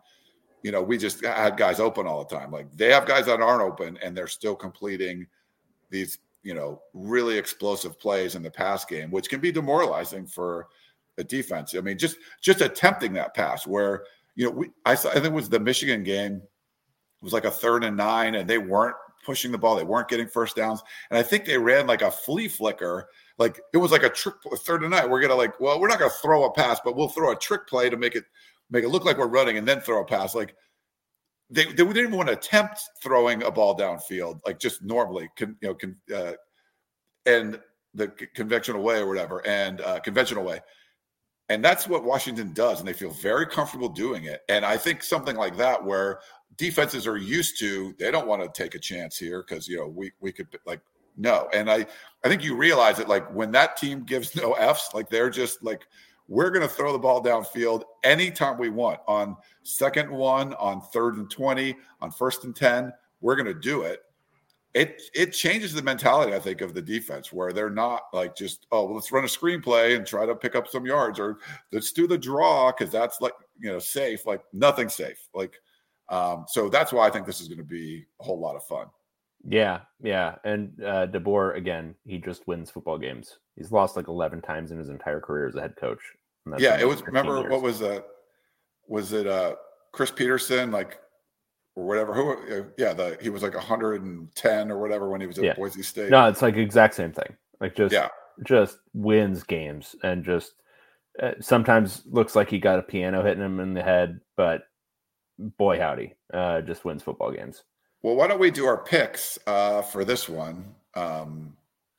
[0.62, 3.40] you know we just had guys open all the time like they have guys that
[3.40, 5.26] aren't open and they're still completing
[5.88, 10.68] these you know, really explosive plays in the pass game, which can be demoralizing for
[11.18, 11.74] a defense.
[11.74, 14.04] I mean, just just attempting that pass where
[14.36, 17.44] you know we I, saw, I think it was the Michigan game it was like
[17.44, 20.82] a third and nine, and they weren't pushing the ball, they weren't getting first downs,
[21.10, 23.08] and I think they ran like a flea flicker.
[23.38, 25.10] Like it was like a trick third and nine.
[25.10, 27.66] We're gonna like, well, we're not gonna throw a pass, but we'll throw a trick
[27.66, 28.24] play to make it
[28.70, 30.34] make it look like we're running, and then throw a pass.
[30.34, 30.54] Like
[31.50, 35.56] they, they didn't even want to attempt throwing a ball downfield, like just normally, con,
[35.60, 36.32] you know, con, uh,
[37.24, 37.60] and
[37.94, 40.60] the conventional way or whatever, and uh, conventional way.
[41.48, 44.42] And that's what Washington does, and they feel very comfortable doing it.
[44.48, 46.20] And I think something like that, where
[46.56, 49.86] defenses are used to, they don't want to take a chance here because you know
[49.86, 50.80] we we could like
[51.16, 51.48] no.
[51.52, 51.86] And I
[52.24, 55.62] I think you realize it like when that team gives no Fs, like they're just
[55.62, 55.86] like
[56.28, 61.16] we're going to throw the ball downfield anytime we want on second one, on third
[61.16, 62.92] and 20, on first and 10.
[63.20, 64.00] We're going to do it.
[64.76, 68.66] It it changes the mentality, I think, of the defense where they're not like just,
[68.70, 71.38] oh, well, let's run a screenplay and try to pick up some yards or
[71.72, 74.26] let's do the draw because that's like, you know, safe.
[74.26, 75.18] Like nothing safe.
[75.32, 75.54] Like,
[76.10, 78.64] um, so that's why I think this is going to be a whole lot of
[78.64, 78.88] fun.
[79.48, 80.34] Yeah, yeah.
[80.44, 83.38] And uh DeBoer again, he just wins football games.
[83.54, 86.02] He's lost like 11 times in his entire career as a head coach.
[86.58, 87.50] Yeah, it was remember years.
[87.50, 88.04] what was that?
[88.88, 89.54] Was it uh
[89.92, 90.98] Chris Petersen like
[91.76, 95.38] or whatever who uh, yeah, the he was like 110 or whatever when he was
[95.38, 95.54] at yeah.
[95.54, 96.10] Boise State.
[96.10, 97.36] No, it's like exact same thing.
[97.60, 98.08] Like just yeah.
[98.44, 100.54] just wins games and just
[101.22, 104.62] uh, sometimes looks like he got a piano hitting him in the head, but
[105.38, 107.62] boy howdy, uh just wins football games.
[108.02, 110.74] Well, why don't we do our picks uh, for this one?
[110.94, 111.56] Um,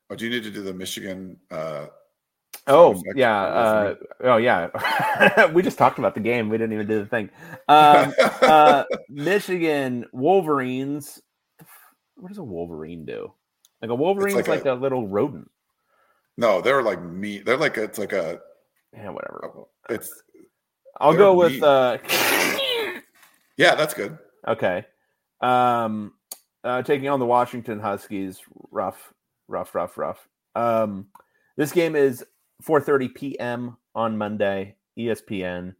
[0.09, 1.37] or do you need to do the Michigan?
[2.67, 5.45] Oh yeah, uh, oh yeah.
[5.53, 6.49] we just talked about the game.
[6.49, 7.29] We didn't even do the thing.
[7.69, 11.21] Um, uh, Michigan Wolverines.
[12.15, 13.31] What does a Wolverine do?
[13.81, 15.49] Like a Wolverine's like, like a, a, little rodent.
[16.35, 17.45] No, they're like meat.
[17.45, 18.41] They're like a, it's like a
[18.93, 19.65] yeah, whatever.
[19.89, 20.23] It's.
[20.99, 21.61] I'll go with.
[21.63, 21.99] uh
[23.55, 24.17] Yeah, that's good.
[24.47, 24.85] Okay.
[25.41, 26.13] Um,
[26.63, 28.41] uh, taking on the Washington Huskies,
[28.71, 29.13] rough,
[29.47, 30.27] rough, rough, rough.
[30.55, 31.07] Um,
[31.55, 32.23] this game is
[32.63, 33.77] 4:30 p.m.
[33.95, 35.75] on Monday, ESPN.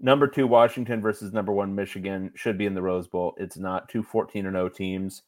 [0.00, 3.34] Number two Washington versus number one Michigan should be in the Rose Bowl.
[3.38, 5.22] It's not two 14 and 0 teams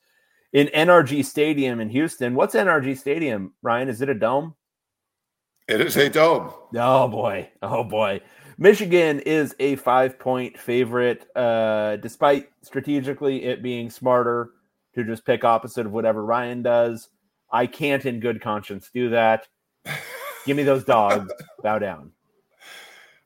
[0.53, 2.35] in NRG Stadium in Houston.
[2.35, 3.89] What's NRG Stadium, Ryan?
[3.89, 4.55] Is it a dome?
[5.69, 6.53] It is a dome.
[6.75, 7.49] Oh boy.
[7.63, 8.21] Oh boy.
[8.59, 14.51] Michigan is a five point favorite, uh, despite strategically it being smarter
[14.95, 17.09] to just pick opposite of whatever Ryan does.
[17.53, 19.49] I can't, in good conscience, do that.
[20.47, 21.33] Give me those dogs.
[21.63, 22.13] Bow down.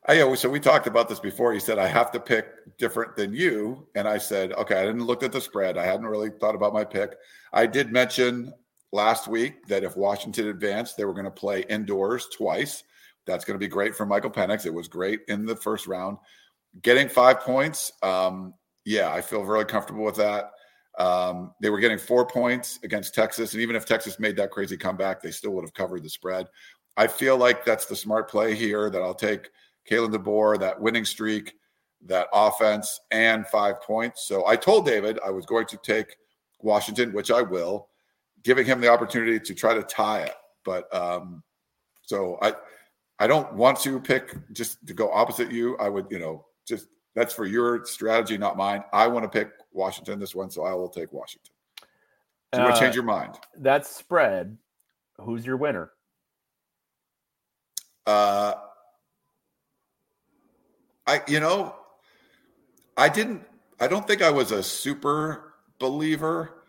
[0.07, 1.55] I, yeah, so we talked about this before.
[1.55, 5.05] You said I have to pick different than you, and I said, okay, I didn't
[5.05, 5.79] look at the spread.
[5.79, 7.17] I hadn't really thought about my pick.
[7.55, 8.53] I did mention
[8.93, 12.85] last week that if Washington advanced, they were going to play indoors twice.
[13.27, 14.67] That's going to be great for Michael Penix.
[14.67, 16.19] It was great in the first round.
[16.83, 18.53] Getting five points, um,
[18.85, 20.51] yeah, I feel very comfortable with that.
[20.99, 24.77] Um, they were getting four points against Texas, and even if Texas made that crazy
[24.77, 26.47] comeback, they still would have covered the spread.
[26.97, 28.91] I feel like that's the smart play here.
[28.91, 29.51] That I'll take
[29.89, 31.55] Kalen DeBoer, that winning streak,
[32.07, 34.27] that offense, and five points.
[34.27, 36.17] So I told David I was going to take
[36.61, 37.89] Washington, which I will,
[38.43, 40.35] giving him the opportunity to try to tie it.
[40.65, 41.43] But um,
[42.03, 42.55] so I
[43.19, 45.77] I don't want to pick just to go opposite you.
[45.79, 48.83] I would, you know, just that's for your strategy, not mine.
[48.93, 51.53] I want to pick Washington this one, so I will take Washington.
[52.53, 53.35] Do you uh, want to change your mind?
[53.57, 54.57] That's spread.
[55.21, 55.93] Who's your winner?
[58.07, 58.55] Uh,
[61.07, 61.75] I you know,
[62.97, 63.45] I didn't.
[63.81, 66.61] I don't think I was a super believer.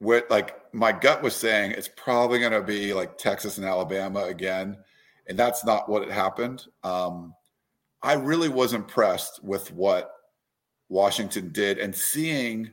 [0.00, 4.24] With like my gut was saying, it's probably going to be like Texas and Alabama
[4.24, 4.78] again
[5.28, 6.66] and that's not what it happened.
[6.82, 7.34] Um,
[8.02, 10.12] I really was impressed with what
[10.88, 12.70] Washington did and seeing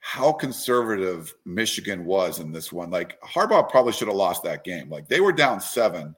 [0.00, 2.90] how conservative Michigan was in this one.
[2.90, 4.88] Like Harbaugh probably should have lost that game.
[4.88, 6.14] Like they were down seven,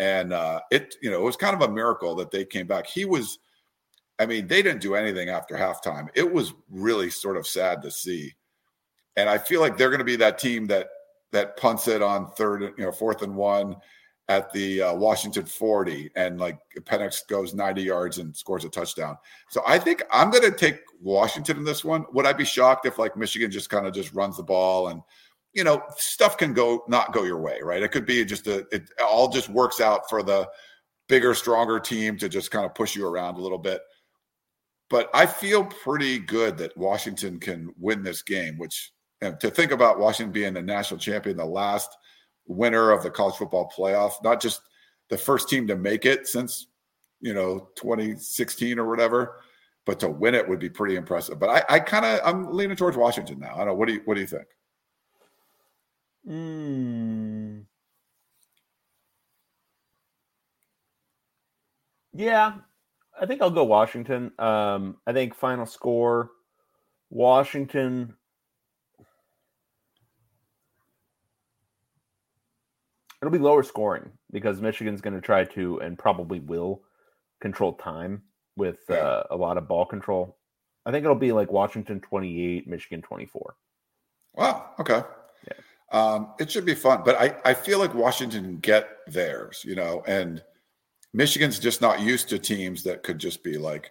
[0.00, 2.86] and uh, it you know it was kind of a miracle that they came back.
[2.86, 3.38] He was,
[4.18, 6.08] I mean, they didn't do anything after halftime.
[6.14, 8.32] It was really sort of sad to see,
[9.16, 10.88] and I feel like they're going to be that team that
[11.32, 13.76] that punts it on third, you know, fourth and one
[14.28, 19.16] at the uh, Washington 40 and like Penix goes 90 yards and scores a touchdown.
[19.48, 22.04] So I think I'm going to take Washington in this one.
[22.12, 25.02] Would I be shocked if like Michigan just kind of just runs the ball and
[25.52, 27.82] you know stuff can go not go your way, right?
[27.82, 30.48] It could be just a it all just works out for the
[31.08, 33.80] bigger stronger team to just kind of push you around a little bit.
[34.88, 39.98] But I feel pretty good that Washington can win this game, which to think about
[39.98, 41.90] Washington being the national champion, the last
[42.46, 44.62] winner of the college football playoff, not just
[45.08, 46.68] the first team to make it since
[47.20, 49.40] you know 2016 or whatever,
[49.84, 51.38] but to win it would be pretty impressive.
[51.38, 53.54] But I, I kind of I'm leaning towards Washington now.
[53.54, 53.74] I don't know.
[53.74, 54.46] What do you what do you think?
[56.26, 57.64] Mm.
[62.12, 62.54] Yeah,
[63.20, 64.32] I think I'll go Washington.
[64.38, 66.30] Um, I think final score
[67.10, 68.16] Washington.
[73.22, 76.82] It'll be lower scoring because Michigan's going to try to and probably will
[77.40, 78.22] control time
[78.56, 78.96] with Yeah.
[78.96, 80.38] uh, a lot of ball control.
[80.86, 83.56] I think it'll be like Washington 28, Michigan 24.
[84.34, 84.70] Wow.
[84.78, 85.02] Okay.
[85.92, 90.04] Um, it should be fun, but I, I feel like Washington get theirs, you know,
[90.06, 90.42] and
[91.12, 93.90] Michigan's just not used to teams that could just be like,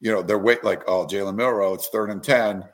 [0.00, 2.64] you know, they're wait like, oh, Jalen Milroe, it's third and 10.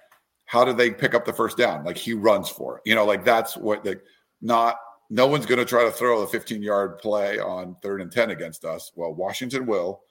[0.47, 1.85] How do they pick up the first down?
[1.85, 4.01] Like he runs for it, you know, like that's what the
[4.43, 4.77] not
[5.11, 8.31] no one's going to try to throw a 15 yard play on third and 10
[8.31, 8.91] against us.
[8.97, 10.03] Well, Washington will.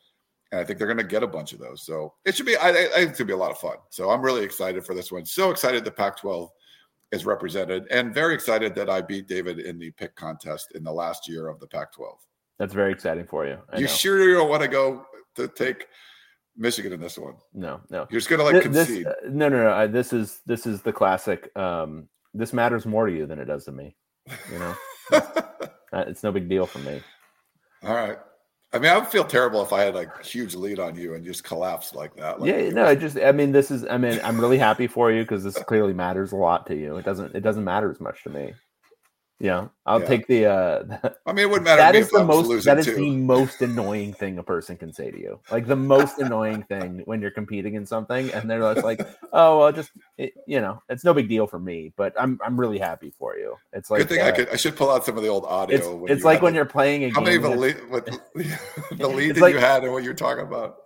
[0.51, 1.83] And I think they're going to get a bunch of those.
[1.83, 3.77] So it should be, I, I think it's going to be a lot of fun.
[3.89, 5.25] So I'm really excited for this one.
[5.25, 6.49] So excited the Pac 12
[7.13, 10.91] is represented and very excited that I beat David in the pick contest in the
[10.91, 12.17] last year of the Pac 12.
[12.59, 13.57] That's very exciting for you.
[13.71, 13.87] I You know.
[13.91, 15.05] sure you don't want to go
[15.35, 15.87] to take
[16.57, 17.35] Michigan in this one?
[17.53, 18.07] No, no.
[18.09, 19.07] You're just going to like this, concede.
[19.07, 19.73] uh, no, no, no.
[19.73, 21.49] I, this is this is the classic.
[21.57, 23.95] Um, this matters more to you than it does to me.
[24.51, 24.75] You know,
[25.93, 26.99] Uh, it's no big deal for me.
[27.83, 28.17] All right.
[28.73, 31.13] I mean, I would feel terrible if I had like a huge lead on you
[31.13, 32.41] and just collapsed like that.
[32.41, 32.85] Like, yeah, no.
[32.85, 33.85] I just, I mean, this is.
[33.85, 36.97] I mean, I'm really happy for you because this clearly matters a lot to you.
[36.97, 37.35] It doesn't.
[37.35, 38.53] It doesn't matter as much to me.
[39.39, 40.05] Yeah, I'll Yeah.
[40.07, 40.45] take the.
[40.45, 40.83] uh
[41.25, 42.63] I mean, it wouldn't matter That is the most.
[42.65, 42.95] That is too.
[42.95, 45.39] the most annoying thing a person can say to you.
[45.51, 49.59] Like the most annoying thing when you're competing in something, and they're just like, "Oh,
[49.59, 52.77] well, just it, you know, it's no big deal for me." But I'm I'm really
[52.77, 53.55] happy for you.
[53.73, 54.49] It's like Good thing I uh, could.
[54.49, 55.75] I should pull out some of the old audio.
[55.77, 57.45] It's when it's like when you're playing a How many game.
[57.45, 60.43] of the that- lead, what, the lead that like- you had and what you're talking
[60.45, 60.77] about?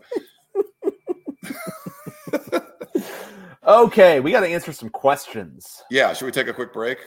[3.67, 5.83] okay, we got to answer some questions.
[5.91, 6.13] Yeah.
[6.13, 6.97] Should we take a quick break?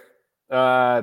[0.50, 1.02] Uh,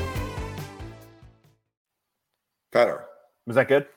[2.71, 3.05] Better.
[3.45, 3.87] Was that good?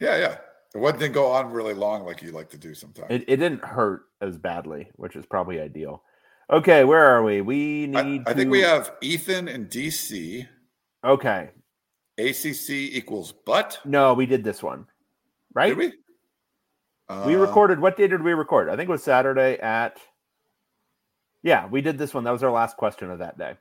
[0.00, 0.36] Yeah, yeah.
[0.74, 3.06] It one didn't go on really long like you like to do sometimes.
[3.10, 6.02] It, it didn't hurt as badly, which is probably ideal.
[6.50, 7.40] Okay, where are we?
[7.40, 8.22] We I, need.
[8.26, 10.46] I think we have Ethan and DC.
[11.04, 11.50] Okay.
[12.18, 13.78] ACC equals but.
[13.84, 14.86] No, we did this one,
[15.54, 15.68] right?
[15.68, 15.92] Did we?
[17.26, 17.80] We Uh, recorded.
[17.80, 18.68] What day did we record?
[18.68, 19.98] I think it was Saturday at.
[21.42, 22.24] Yeah, we did this one.
[22.24, 23.54] That was our last question of that day.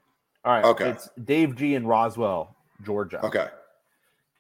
[0.46, 0.64] All right.
[0.66, 0.90] Okay.
[0.90, 3.24] It's Dave G in Roswell, Georgia.
[3.26, 3.48] Okay.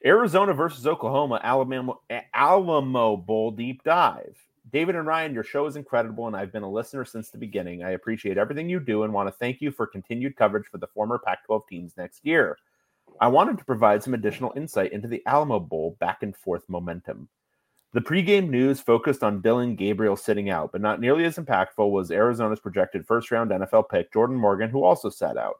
[0.05, 1.95] Arizona versus Oklahoma, Alabama,
[2.33, 4.37] Alamo Bowl deep dive.
[4.71, 7.83] David and Ryan, your show is incredible, and I've been a listener since the beginning.
[7.83, 10.87] I appreciate everything you do and want to thank you for continued coverage for the
[10.87, 12.57] former Pac 12 teams next year.
[13.21, 17.29] I wanted to provide some additional insight into the Alamo Bowl back and forth momentum.
[17.93, 22.09] The pregame news focused on Dillon Gabriel sitting out, but not nearly as impactful was
[22.09, 25.57] Arizona's projected first round NFL pick, Jordan Morgan, who also sat out.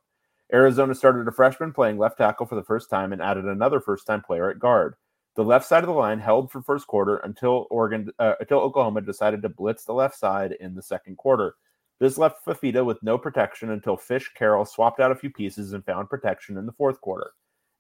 [0.54, 4.06] Arizona started a freshman playing left tackle for the first time and added another first
[4.06, 4.96] time player at guard.
[5.36, 9.02] The left side of the line held for first quarter until Oregon uh, until Oklahoma
[9.02, 11.56] decided to blitz the left side in the second quarter.
[12.00, 15.84] This left Fifita with no protection until Fisch Carroll swapped out a few pieces and
[15.86, 17.32] found protection in the fourth quarter.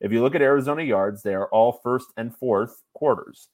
[0.01, 3.49] If you look at Arizona yards, they are all first and fourth quarters.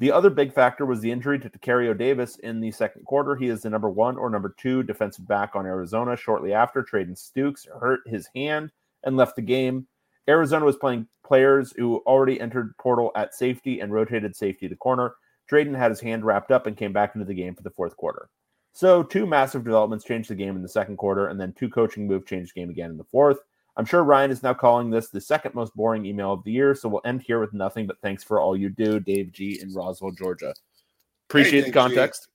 [0.00, 3.34] The other big factor was the injury to Cario Davis in the second quarter.
[3.34, 6.16] He is the number one or number two defensive back on Arizona.
[6.16, 8.70] Shortly after, Treydan Stukes hurt his hand
[9.02, 9.88] and left the game.
[10.28, 15.14] Arizona was playing players who already entered portal at safety and rotated safety to corner.
[15.50, 17.96] Drayden had his hand wrapped up and came back into the game for the fourth
[17.96, 18.28] quarter.
[18.74, 22.06] So, two massive developments changed the game in the second quarter, and then two coaching
[22.06, 23.38] moves changed the game again in the fourth.
[23.78, 26.74] I'm sure Ryan is now calling this the second most boring email of the year,
[26.74, 29.60] so we'll end here with nothing but thanks for all you do, Dave G.
[29.62, 30.52] in Roswell, Georgia.
[31.30, 32.24] Appreciate the context.
[32.24, 32.30] G.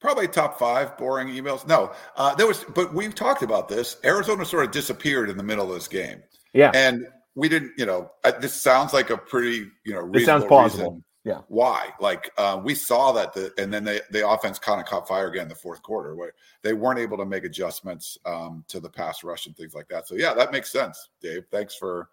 [0.00, 1.66] Probably top five boring emails.
[1.66, 3.98] No, uh, there was, but we've talked about this.
[4.04, 6.22] Arizona sort of disappeared in the middle of this game.
[6.52, 6.72] Yeah.
[6.74, 8.10] And we didn't, you know,
[8.40, 10.92] this sounds like a pretty, you know, It sounds plausible.
[10.92, 11.40] reason Yeah.
[11.48, 11.90] Why?
[12.00, 15.28] Like uh, we saw that the and then they, the offense kind of caught fire
[15.28, 18.88] again in the fourth quarter where they weren't able to make adjustments um, to the
[18.88, 20.08] pass rush and things like that.
[20.08, 21.44] So yeah, that makes sense, Dave.
[21.50, 22.08] Thanks for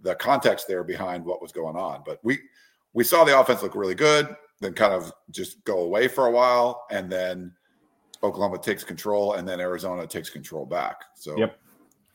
[0.00, 2.02] the context there behind what was going on.
[2.04, 2.40] But we
[2.94, 6.30] we saw the offense look really good, then kind of just go away for a
[6.30, 7.52] while, and then
[8.24, 11.04] Oklahoma takes control, and then Arizona takes control back.
[11.14, 11.58] So Yep.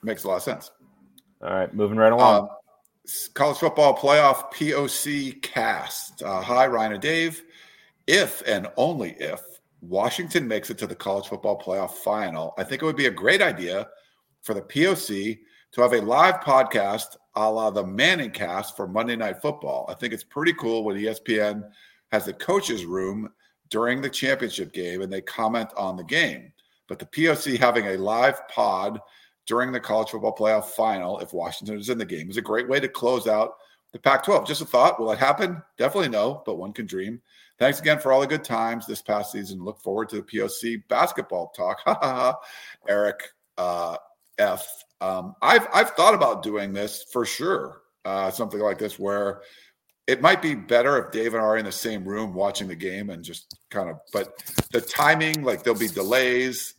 [0.03, 0.71] makes a lot of sense.
[1.41, 2.43] All right, moving right along.
[2.43, 2.49] Um,
[3.33, 6.21] college football playoff POC cast.
[6.21, 7.43] Uh, hi, Ryan and Dave.
[8.05, 9.41] If and only if
[9.81, 13.11] Washington makes it to the college football playoff final, I think it would be a
[13.11, 13.87] great idea
[14.41, 15.39] for the POC
[15.71, 19.85] to have a live podcast a la the Manning cast for Monday Night Football.
[19.89, 21.69] I think it's pretty cool when ESPN
[22.11, 23.29] has the coaches' room
[23.69, 26.51] during the championship game and they comment on the game.
[26.87, 28.99] But the POC having a live pod
[29.47, 32.69] during the college football playoff final, if Washington is in the game, is a great
[32.69, 33.53] way to close out
[33.93, 34.45] the Pac 12.
[34.47, 34.99] Just a thought.
[34.99, 35.61] Will it happen?
[35.77, 37.21] Definitely no, but one can dream.
[37.57, 39.63] Thanks again for all the good times this past season.
[39.63, 41.79] Look forward to the POC basketball talk.
[41.85, 42.39] Ha ha ha.
[42.87, 43.21] Eric
[43.57, 43.97] uh,
[44.37, 44.67] F.
[45.01, 47.81] Um, I've I've thought about doing this for sure.
[48.05, 49.41] Uh, something like this where
[50.05, 52.75] it might be better if Dave and I are in the same room watching the
[52.75, 53.97] game and just kind of.
[54.13, 56.75] But the timing, like there'll be delays.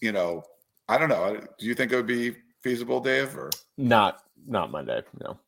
[0.00, 0.44] You know,
[0.92, 1.40] I don't know.
[1.58, 3.34] Do you think it would be feasible, Dave?
[3.36, 5.00] Or not not Monday.
[5.20, 5.38] No.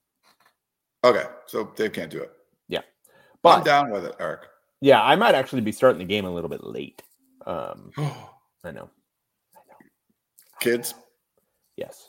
[1.05, 2.32] okay, so Dave can't do it.
[2.68, 2.80] Yeah.
[3.42, 4.40] but I'm down with it, Eric.
[4.80, 7.03] yeah, I might actually be starting the game a little bit late.
[7.47, 7.90] Um,
[8.64, 8.88] I know.
[10.61, 10.95] Kids,
[11.76, 12.09] Yes.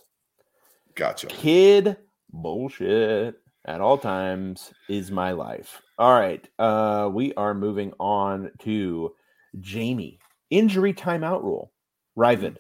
[0.95, 1.27] gotcha.
[1.27, 1.97] Kid
[2.31, 5.81] bullshit at all times is my life.
[5.97, 6.47] All right.
[6.57, 9.11] Uh we are moving on to
[9.59, 10.19] Jamie.
[10.51, 11.73] Injury timeout rule.
[12.15, 12.57] Riven.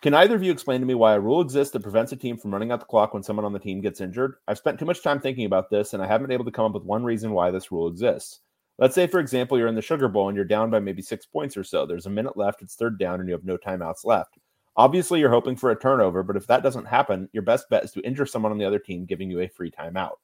[0.00, 2.36] Can either of you explain to me why a rule exists that prevents a team
[2.36, 4.34] from running out the clock when someone on the team gets injured?
[4.46, 6.66] I've spent too much time thinking about this and I haven't been able to come
[6.66, 8.40] up with one reason why this rule exists.
[8.78, 11.26] Let's say, for example, you're in the Sugar Bowl and you're down by maybe six
[11.26, 11.84] points or so.
[11.84, 14.38] There's a minute left, it's third down, and you have no timeouts left.
[14.76, 17.90] Obviously, you're hoping for a turnover, but if that doesn't happen, your best bet is
[17.90, 20.14] to injure someone on the other team, giving you a free timeout.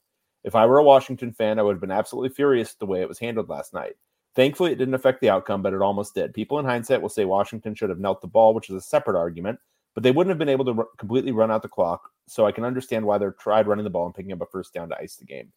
[0.44, 3.00] If I were a Washington fan, I would have been absolutely furious at the way
[3.00, 3.96] it was handled last night.
[4.34, 6.34] Thankfully, it didn't affect the outcome, but it almost did.
[6.34, 9.16] People in hindsight will say Washington should have knelt the ball, which is a separate
[9.16, 9.60] argument,
[9.94, 12.10] but they wouldn't have been able to r- completely run out the clock.
[12.26, 14.74] So I can understand why they tried running the ball and picking up a first
[14.74, 15.52] down to ice the game.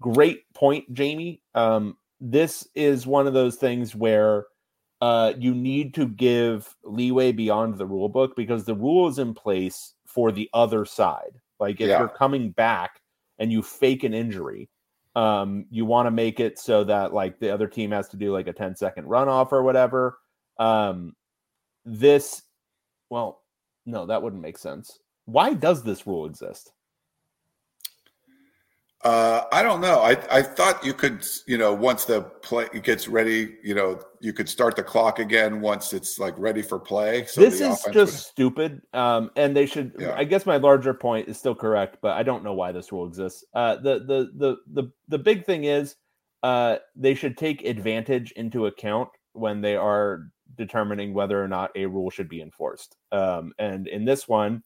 [0.00, 1.42] Great point, Jamie.
[1.54, 4.46] Um, this is one of those things where
[5.00, 9.34] uh, you need to give leeway beyond the rule book because the rule is in
[9.34, 11.40] place for the other side.
[11.58, 11.98] Like if Yeah.
[11.98, 13.00] you're coming back
[13.38, 14.68] and you fake an injury,
[15.14, 18.32] um, you want to make it so that like the other team has to do
[18.32, 20.18] like a 10 second runoff or whatever.
[20.58, 21.14] Um,
[21.84, 22.42] this,
[23.10, 23.42] well,
[23.84, 24.98] no, that wouldn't make sense.
[25.26, 26.72] Why does this rule exist?
[29.04, 29.98] Uh, I don't know.
[30.00, 34.32] I, I thought you could, you know, once the play gets ready, you know, you
[34.32, 37.24] could start the clock again once it's like ready for play.
[37.26, 38.82] So this is just would- stupid.
[38.92, 39.94] Um, and they should.
[39.98, 40.14] Yeah.
[40.16, 43.06] I guess my larger point is still correct, but I don't know why this rule
[43.06, 43.44] exists.
[43.54, 45.96] Uh, the the the the the big thing is,
[46.44, 51.86] uh, they should take advantage into account when they are determining whether or not a
[51.86, 52.96] rule should be enforced.
[53.10, 54.62] Um, and in this one,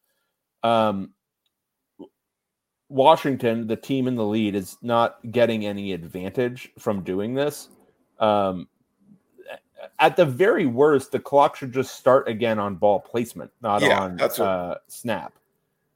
[0.62, 1.14] um,
[2.88, 7.68] Washington, the team in the lead, is not getting any advantage from doing this.
[8.18, 8.68] Um,
[9.98, 14.00] at the very worst, the clock should just start again on ball placement, not Yeah,
[14.00, 15.32] on what- uh, snap.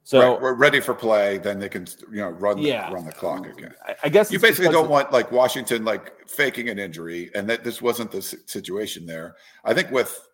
[0.03, 1.39] So right, we're ready for play.
[1.39, 2.93] Then they can, you know, run the, Yeah.
[2.93, 3.75] run the clock again.
[3.87, 7.63] I, I guess You basically don't want like Washington like faking an injury, and that
[7.63, 9.37] this wasn't the situation there.
[9.65, 10.29] I think with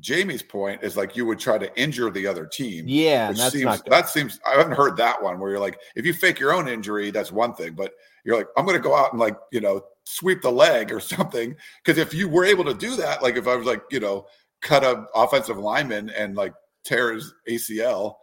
[0.00, 2.84] Jamie's point is like you would try to injure the other team.
[2.86, 3.92] Yeah, which that's seems not good.
[3.92, 6.68] that seems I haven't heard that one where you're like if you fake your own
[6.68, 7.92] injury, that's one thing, but
[8.24, 11.00] you're like I'm going to go out and like you know sweep the leg or
[11.00, 14.00] something because if you were able to do that, like if I was like you
[14.00, 14.26] know
[14.62, 18.16] cut a offensive lineman and like tear his ACL,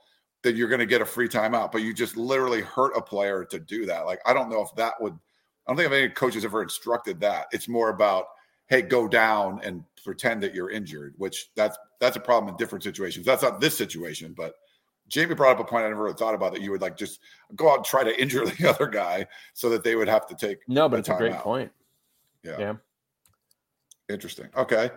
[0.44, 1.72] then you're going to get a free timeout.
[1.72, 4.06] But you just literally hurt a player to do that.
[4.06, 5.14] Like I don't know if that would.
[5.14, 7.48] I don't think any coaches ever instructed that.
[7.54, 8.26] It's more about
[8.68, 12.84] hey, go down and pretend that you're injured, which that's that's a problem in different
[12.84, 13.26] situations.
[13.26, 14.56] That's not this situation, but
[15.08, 17.20] Jamie brought up a point I never really thought about that you would like just
[17.56, 20.36] go out and try to injure the other guy so that they would have to
[20.36, 21.44] take no, but it's a great out.
[21.44, 21.72] point.
[22.44, 22.58] Yeah.
[22.60, 22.74] yeah.
[24.10, 24.50] Interesting.
[24.56, 24.90] Okay.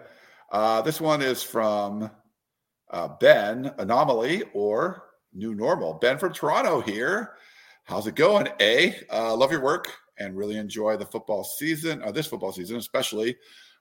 [0.50, 2.10] Uh, this one is from
[2.90, 5.94] uh, Ben Anomaly or New Normal.
[5.94, 7.34] Ben from Toronto here.
[7.84, 8.48] How's it going?
[8.60, 12.52] A, uh, love your work and really enjoy the football season, or uh, this football
[12.52, 13.36] season, especially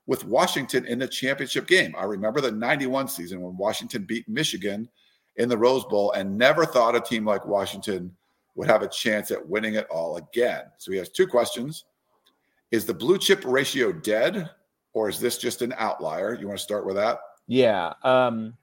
[0.08, 1.96] with Washington in the championship game.
[1.98, 4.88] I remember the 91 season when Washington beat Michigan
[5.38, 8.16] in the Rose Bowl and never thought a team like Washington
[8.56, 10.64] would have a chance at winning it all again.
[10.78, 11.86] So he has two questions.
[12.72, 14.50] Is the blue chip ratio dead
[14.94, 16.34] or is this just an outlier?
[16.34, 17.20] You want to start with that?
[17.48, 17.94] Yeah.
[18.04, 18.56] Um,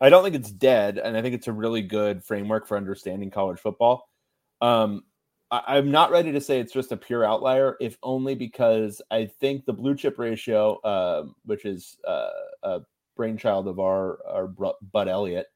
[0.00, 3.30] I don't think it's dead, and I think it's a really good framework for understanding
[3.30, 4.08] college football.
[4.60, 5.04] Um,
[5.52, 9.26] I, am not ready to say it's just a pure outlier, if only because I
[9.26, 12.30] think the blue chip ratio, uh, which is uh,
[12.62, 12.80] a
[13.16, 15.46] brainchild of our our Bud Elliott,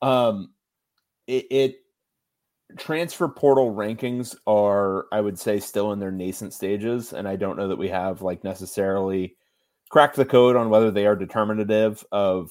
[0.00, 0.52] um,
[1.26, 1.76] it, it
[2.78, 7.56] transfer portal rankings are, I would say, still in their nascent stages, and I don't
[7.56, 9.36] know that we have like necessarily
[9.90, 12.50] cracked the code on whether they are determinative of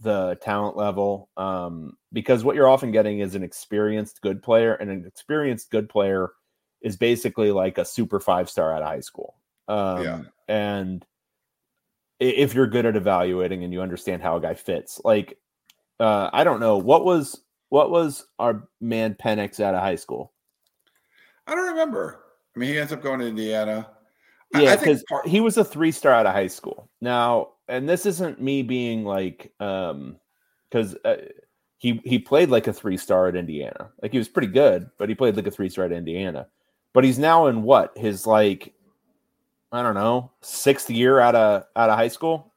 [0.00, 1.30] the talent level.
[1.36, 5.88] Um, because what you're often getting is an experienced good player, and an experienced good
[5.88, 6.30] player
[6.80, 9.36] is basically like a super five star out of high school.
[9.68, 10.20] Um, yeah.
[10.48, 11.04] And
[12.20, 15.38] if you're good at evaluating and you understand how a guy fits, like
[16.00, 20.32] uh, I don't know what was what was our man Penix out of high school?
[21.46, 22.22] I don't remember.
[22.54, 23.88] I mean, he ends up going to Indiana.
[24.54, 26.88] Yeah, because part- he was a three star out of high school.
[27.00, 30.16] Now, and this isn't me being like, um,
[30.70, 31.16] because uh,
[31.78, 33.90] he he played like a three star at Indiana.
[34.02, 36.48] Like he was pretty good, but he played like a three star at Indiana.
[36.92, 38.74] But he's now in what his like,
[39.72, 42.52] I don't know, sixth year out of out of high school.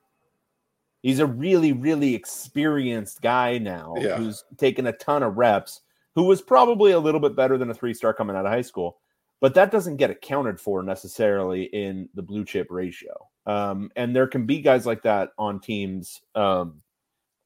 [1.02, 4.18] He's a really, really experienced guy now yeah.
[4.18, 5.82] who's taken a ton of reps,
[6.16, 8.62] who was probably a little bit better than a three star coming out of high
[8.62, 8.98] school.
[9.42, 13.30] But that doesn't get accounted for necessarily in the blue chip ratio.
[13.50, 16.82] Um, and there can be guys like that on teams um,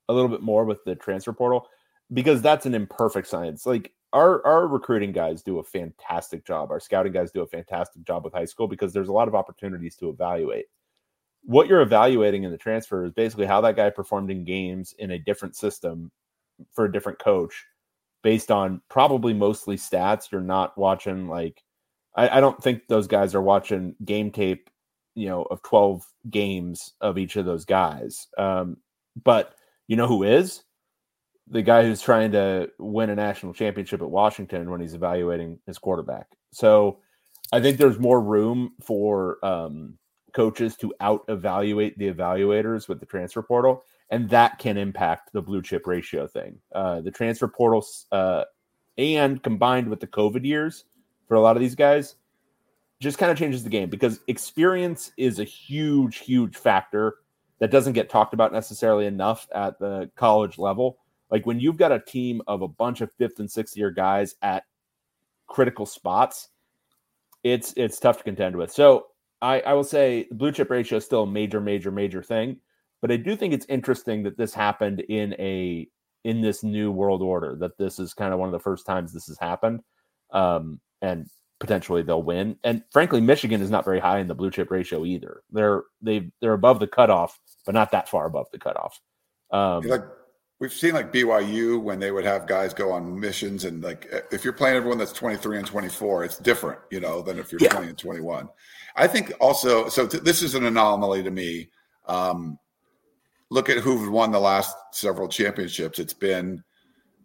[0.10, 1.68] a little bit more with the transfer portal
[2.12, 3.66] because that's an imperfect science.
[3.66, 6.72] Like our our recruiting guys do a fantastic job.
[6.72, 9.36] Our scouting guys do a fantastic job with high school because there's a lot of
[9.36, 10.66] opportunities to evaluate
[11.43, 15.12] what you're evaluating in the transfer is basically how that guy performed in games in
[15.12, 16.12] a different system
[16.72, 17.66] for a different coach
[18.22, 20.32] based on probably mostly stats.
[20.32, 21.62] You're not watching like
[22.16, 24.70] I, I, don't think those guys are watching game tape,
[25.16, 28.28] you know, of 12 games of each of those guys.
[28.38, 28.78] Um,
[29.22, 29.55] but
[29.88, 30.64] you know who is?
[31.47, 35.78] The guy who's trying to win a national championship at Washington when he's evaluating his
[35.78, 36.28] quarterback.
[36.51, 36.99] So
[37.51, 39.97] I think there's more room for um,
[40.34, 45.41] coaches to out evaluate the evaluators with the transfer portal, and that can impact the
[45.41, 46.57] blue chip ratio thing.
[46.74, 48.45] Uh, the transfer portal, uh,
[48.97, 50.86] and combined with the COVID years
[51.28, 52.16] for a lot of these guys,
[53.04, 57.18] just kind of changes the game because experience is a huge, huge factor
[57.60, 60.97] that doesn't get talked about necessarily enough at the college level.
[61.30, 64.36] Like when you've got a team of a bunch of fifth and sixth year guys
[64.41, 64.64] at
[65.47, 66.49] critical spots,
[67.43, 68.72] it's it's tough to contend with.
[68.72, 69.08] So
[69.41, 72.58] I, I will say the blue chip ratio is still a major, major, major thing.
[73.01, 75.88] But I do think it's interesting that this happened in a
[76.24, 77.58] in this new world order.
[77.60, 79.82] That this is kind of one of the first times this has happened,
[80.32, 81.28] um, and
[81.64, 82.57] potentially they'll win.
[82.66, 85.43] And frankly, Michigan is not very high in the blue chip ratio either.
[85.49, 88.99] They're they they're above the cutoff, but not that far above the cutoff.
[89.49, 90.03] Um, like
[90.60, 94.44] we've seen like BYU when they would have guys go on missions and like if
[94.44, 97.69] you're playing everyone that's 23 and 24, it's different, you know, than if you're yeah.
[97.69, 98.49] 20 and 21.
[98.98, 101.69] I think also, so t- this is an anomaly to me.
[102.07, 102.60] Um,
[103.49, 105.98] look at who've won the last several championships.
[105.98, 106.61] It's been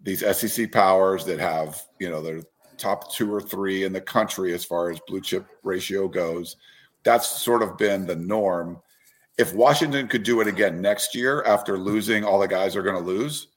[0.01, 2.43] these SEC powers that have, you know, they're
[2.79, 6.57] top two or three in the country as far as blue chip ratio goes.
[7.05, 8.81] That's sort of been the norm.
[9.37, 12.97] If Washington could do it again next year after losing all the guys are going
[12.97, 13.49] to lose,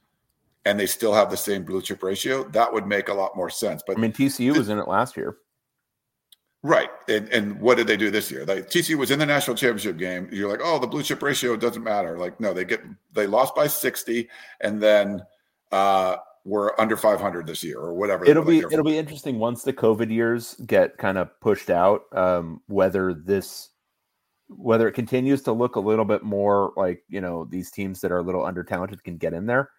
[0.66, 3.50] and they still have the same blue chip ratio, that would make a lot more
[3.50, 3.84] sense.
[3.86, 5.38] But I mean, TCU was in it last year.
[6.64, 6.90] Right.
[7.08, 8.46] And, and what did they do this year?
[8.46, 10.30] Like TCU was in the national championship game.
[10.32, 12.20] You're like, oh, the blue chip ratio doesn't matter.
[12.20, 12.84] Like, no, they get
[13.14, 14.30] they lost by 60
[14.62, 15.22] and then
[15.72, 18.26] uh we're under 500 this year or whatever.
[18.26, 22.62] It'll be it'll be interesting once the COVID years get kind of pushed out, um,
[22.68, 23.70] whether this
[24.48, 28.12] whether it continues to look a little bit more like you know these teams that
[28.12, 29.70] are a little under talented can get in there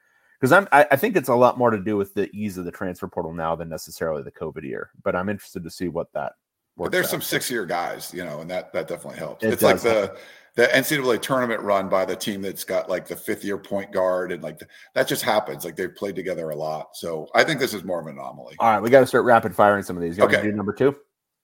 [0.41, 2.65] because I'm I, I, think it's a lot more to do with the ease of
[2.65, 4.91] the transfer portal now than necessarily the COVID year.
[5.03, 6.33] But I'm interested to see what that
[6.77, 7.11] but there's out.
[7.11, 9.44] some six year guys, you know, and that that definitely helps.
[9.44, 10.16] It it's like the
[10.55, 14.32] the NCAA tournament run by the team that's got like the fifth year point guard
[14.32, 15.65] and like the, that just happens.
[15.65, 16.94] Like they've played together a lot.
[16.94, 18.57] So I think this is more of an anomaly.
[18.59, 20.19] All right, we got to start rapid firing some of these.
[20.19, 20.43] You okay.
[20.43, 20.94] do number two?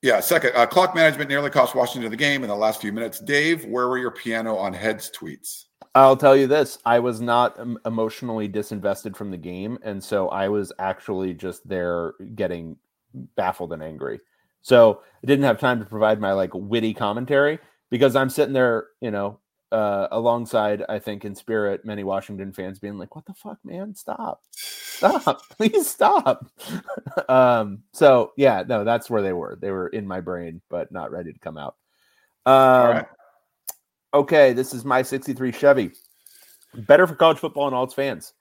[0.03, 0.53] Yeah, second.
[0.55, 3.19] Uh, clock management nearly cost Washington the game in the last few minutes.
[3.19, 5.65] Dave, where were your piano on heads tweets?
[5.95, 10.49] I'll tell you this: I was not emotionally disinvested from the game, and so I
[10.49, 12.77] was actually just there getting
[13.37, 14.21] baffled and angry.
[14.63, 17.59] So I didn't have time to provide my like witty commentary
[17.91, 19.41] because I'm sitting there, you know,
[19.71, 23.95] uh, alongside, I think, in spirit, many Washington fans being like, "What the fuck, man?
[23.95, 26.51] Stop, stop, please stop."
[27.29, 29.59] um, so yeah, no, that's where they were.
[29.61, 31.77] They were in my brain, but not ready to come out.
[32.47, 33.05] Um,
[34.15, 35.93] Okay, this is my '63 Chevy.
[36.75, 38.33] Better for college football and all its fans.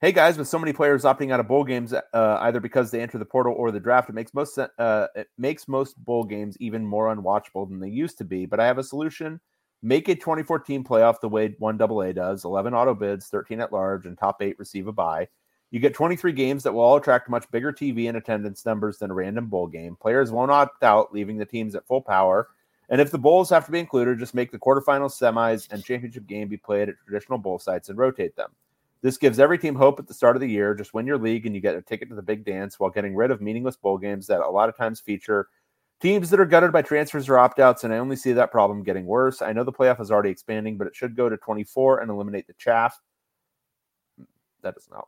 [0.00, 2.02] Hey guys, with so many players opting out of bowl games, uh,
[2.42, 5.66] either because they enter the portal or the draft, it makes most uh, it makes
[5.66, 8.46] most bowl games even more unwatchable than they used to be.
[8.46, 9.40] But I have a solution:
[9.82, 14.06] make a 2014 playoff the way one AA does: 11 auto bids, 13 at large,
[14.06, 15.26] and top eight receive a bye.
[15.72, 19.10] You get 23 games that will all attract much bigger TV and attendance numbers than
[19.10, 19.96] a random bowl game.
[19.96, 22.46] Players won't opt out, leaving the teams at full power.
[22.88, 26.28] And if the bowls have to be included, just make the quarterfinals, semis, and championship
[26.28, 28.52] game be played at traditional bowl sites and rotate them.
[29.02, 30.74] This gives every team hope at the start of the year.
[30.74, 33.14] Just win your league and you get a ticket to the big dance while getting
[33.14, 35.48] rid of meaningless bowl games that a lot of times feature
[36.00, 37.84] teams that are gutted by transfers or opt outs.
[37.84, 39.40] And I only see that problem getting worse.
[39.40, 42.46] I know the playoff is already expanding, but it should go to 24 and eliminate
[42.46, 42.98] the chaff.
[44.62, 45.06] That does not.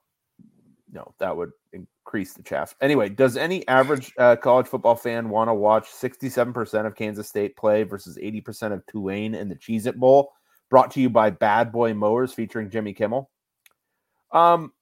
[0.92, 2.74] No, that would increase the chaff.
[2.80, 7.56] Anyway, does any average uh, college football fan want to watch 67% of Kansas State
[7.56, 10.32] play versus 80% of Tulane in the Cheez It Bowl?
[10.68, 13.30] Brought to you by Bad Boy Mowers featuring Jimmy Kimmel.
[14.32, 14.72] Um,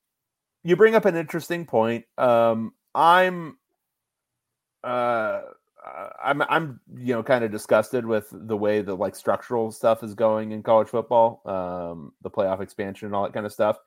[0.64, 2.04] you bring up an interesting point.
[2.16, 3.58] Um, I'm,
[4.84, 5.40] uh,
[6.22, 10.14] I'm, I'm, you know, kind of disgusted with the way the like structural stuff is
[10.14, 13.78] going in college football, um, the playoff expansion and all that kind of stuff.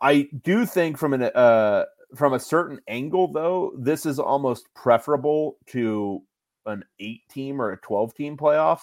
[0.00, 1.84] I do think from an, uh,
[2.14, 6.22] from a certain angle, though, this is almost preferable to
[6.66, 8.80] an eight team or a 12 team playoff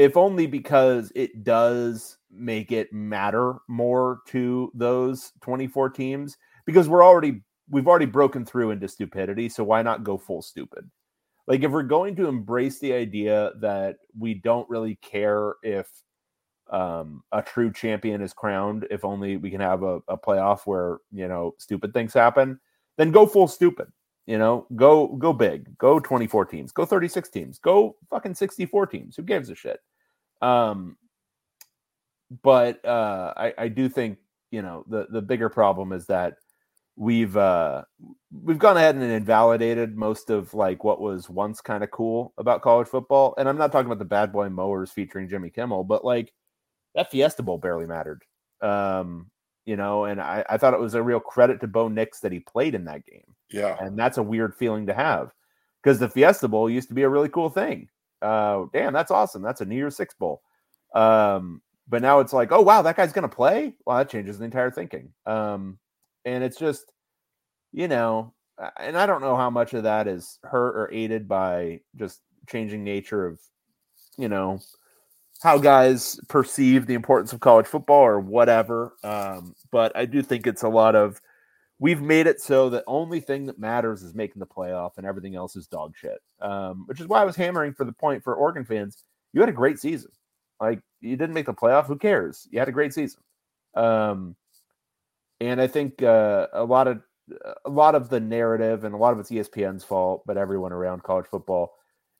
[0.00, 7.04] if only because it does make it matter more to those 24 teams because we're
[7.04, 10.90] already we've already broken through into stupidity so why not go full stupid?
[11.46, 15.86] Like if we're going to embrace the idea that we don't really care if
[16.70, 21.00] um, a true champion is crowned if only we can have a, a playoff where
[21.12, 22.58] you know stupid things happen
[22.96, 23.88] then go full stupid
[24.26, 24.64] you know?
[24.76, 25.76] Go go big.
[25.78, 26.70] Go 24 teams.
[26.70, 27.58] Go 36 teams.
[27.58, 29.16] Go fucking 64 teams.
[29.16, 29.80] Who gives a shit
[30.40, 30.96] um,
[32.42, 34.18] but uh, I, I do think
[34.50, 36.34] you know the the bigger problem is that
[36.96, 37.82] we've uh,
[38.30, 42.62] we've gone ahead and invalidated most of like what was once kind of cool about
[42.62, 43.34] college football.
[43.38, 46.32] And I'm not talking about the bad boy mowers featuring Jimmy Kimmel, but like
[46.94, 48.22] that Fiesta Bowl barely mattered.
[48.60, 49.30] Um,
[49.64, 52.32] you know, and I, I thought it was a real credit to Bo Nix that
[52.32, 53.34] he played in that game.
[53.50, 53.76] Yeah.
[53.80, 55.32] And that's a weird feeling to have
[55.82, 57.88] because the Fiesta Bowl used to be a really cool thing
[58.22, 59.42] uh, damn, that's awesome.
[59.42, 60.42] That's a New Year's Six bowl.
[60.94, 63.74] Um, but now it's like, oh wow, that guy's gonna play.
[63.84, 65.12] Well, that changes the entire thinking.
[65.26, 65.78] Um,
[66.24, 66.92] and it's just,
[67.72, 68.32] you know,
[68.78, 72.84] and I don't know how much of that is hurt or aided by just changing
[72.84, 73.40] nature of,
[74.18, 74.60] you know,
[75.42, 78.92] how guys perceive the importance of college football or whatever.
[79.02, 81.20] Um, but I do think it's a lot of
[81.80, 85.34] we've made it so the only thing that matters is making the playoff and everything
[85.34, 86.18] else is dog shit.
[86.40, 89.02] Um, which is why I was hammering for the point for Oregon fans.
[89.32, 90.10] You had a great season.
[90.60, 91.86] Like you didn't make the playoff.
[91.86, 92.46] Who cares?
[92.50, 93.22] You had a great season.
[93.74, 94.36] Um,
[95.40, 97.00] and I think uh, a lot of
[97.64, 101.02] a lot of the narrative and a lot of it's ESPN's fault, but everyone around
[101.02, 101.72] college football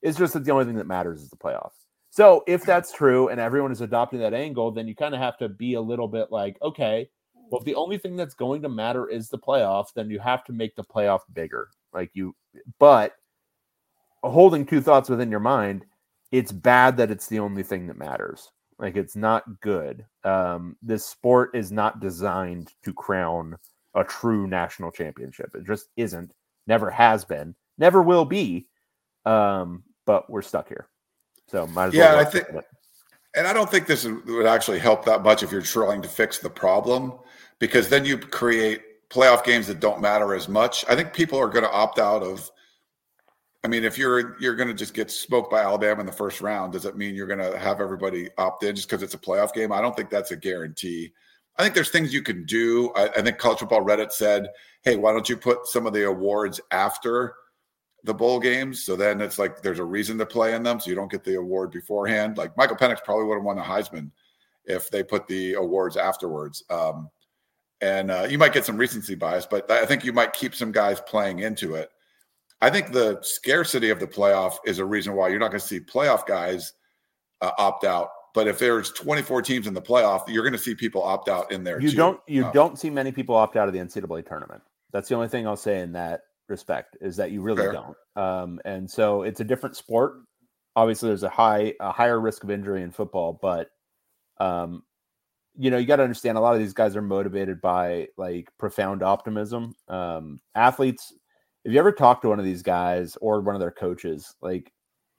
[0.03, 1.73] is just that the only thing that matters is the playoff.
[2.11, 5.37] So if that's true and everyone is adopting that angle, then you kind of have
[5.39, 7.11] to be a little bit like, okay,
[7.51, 10.45] well, if the only thing that's going to matter is the playoff, then you have
[10.45, 11.69] to make the playoff bigger.
[11.93, 12.35] Like you,
[12.79, 13.15] but
[14.23, 15.85] holding two thoughts within your mind,
[16.31, 18.51] it's bad that it's the only thing that matters.
[18.79, 20.07] Like it's not good.
[20.25, 23.57] Um, this sport is not designed to crown
[23.95, 25.55] a true national championship.
[25.55, 26.33] It just isn't.
[26.67, 27.55] Never has been.
[27.79, 28.69] Never will be.
[29.27, 30.89] Um, but we're stuck here.
[31.49, 32.21] So might as yeah, well.
[32.21, 32.47] I think.
[33.37, 36.39] And I don't think this would actually help that much if you're trying to fix
[36.39, 37.13] the problem
[37.61, 40.85] because then you create playoff games that don't matter as much.
[40.89, 42.51] I think people are going to opt out of.
[43.63, 46.41] I mean, if you're you're going to just get smoked by Alabama in the first
[46.41, 49.19] round, does it mean you're going to have everybody opt in just because it's a
[49.19, 49.71] playoff game?
[49.71, 51.13] I don't think that's a guarantee.
[51.59, 52.91] I think there's things you can do.
[52.97, 54.49] I, I think College Football Reddit said,
[54.83, 57.35] "Hey, why don't you put some of the awards after
[58.05, 58.85] the bowl games.
[58.85, 61.25] So then it's like there's a reason to play in them, so you don't get
[61.25, 62.39] the award beforehand.
[62.39, 64.11] Like Michael Penix probably would have won the Heisman
[64.65, 66.65] if they put the awards afterwards.
[66.71, 67.11] Um,
[67.81, 70.73] and uh, you might get some recency bias, but I think you might keep some
[70.73, 71.91] guys playing into it.
[72.61, 75.67] I think the scarcity of the playoff is a reason why you're not going to
[75.67, 76.75] see playoff guys
[77.41, 78.11] uh, opt out.
[78.35, 81.51] But if there's 24 teams in the playoff, you're going to see people opt out
[81.51, 81.81] in there.
[81.81, 81.97] You too.
[81.97, 84.63] don't you Uh, don't see many people opt out of the NCAA tournament.
[84.93, 87.73] That's the only thing I'll say in that respect is that you really Fair.
[87.73, 87.97] don't.
[88.17, 90.17] Um, and so it's a different sport.
[90.77, 93.71] Obviously, there's a high a higher risk of injury in football, but
[94.39, 94.85] um,
[95.61, 98.49] you know you got to understand a lot of these guys are motivated by like
[98.57, 99.75] profound optimism.
[99.89, 101.13] Um, athletes,
[101.67, 104.73] if you ever talk to one of these guys or one of their coaches, like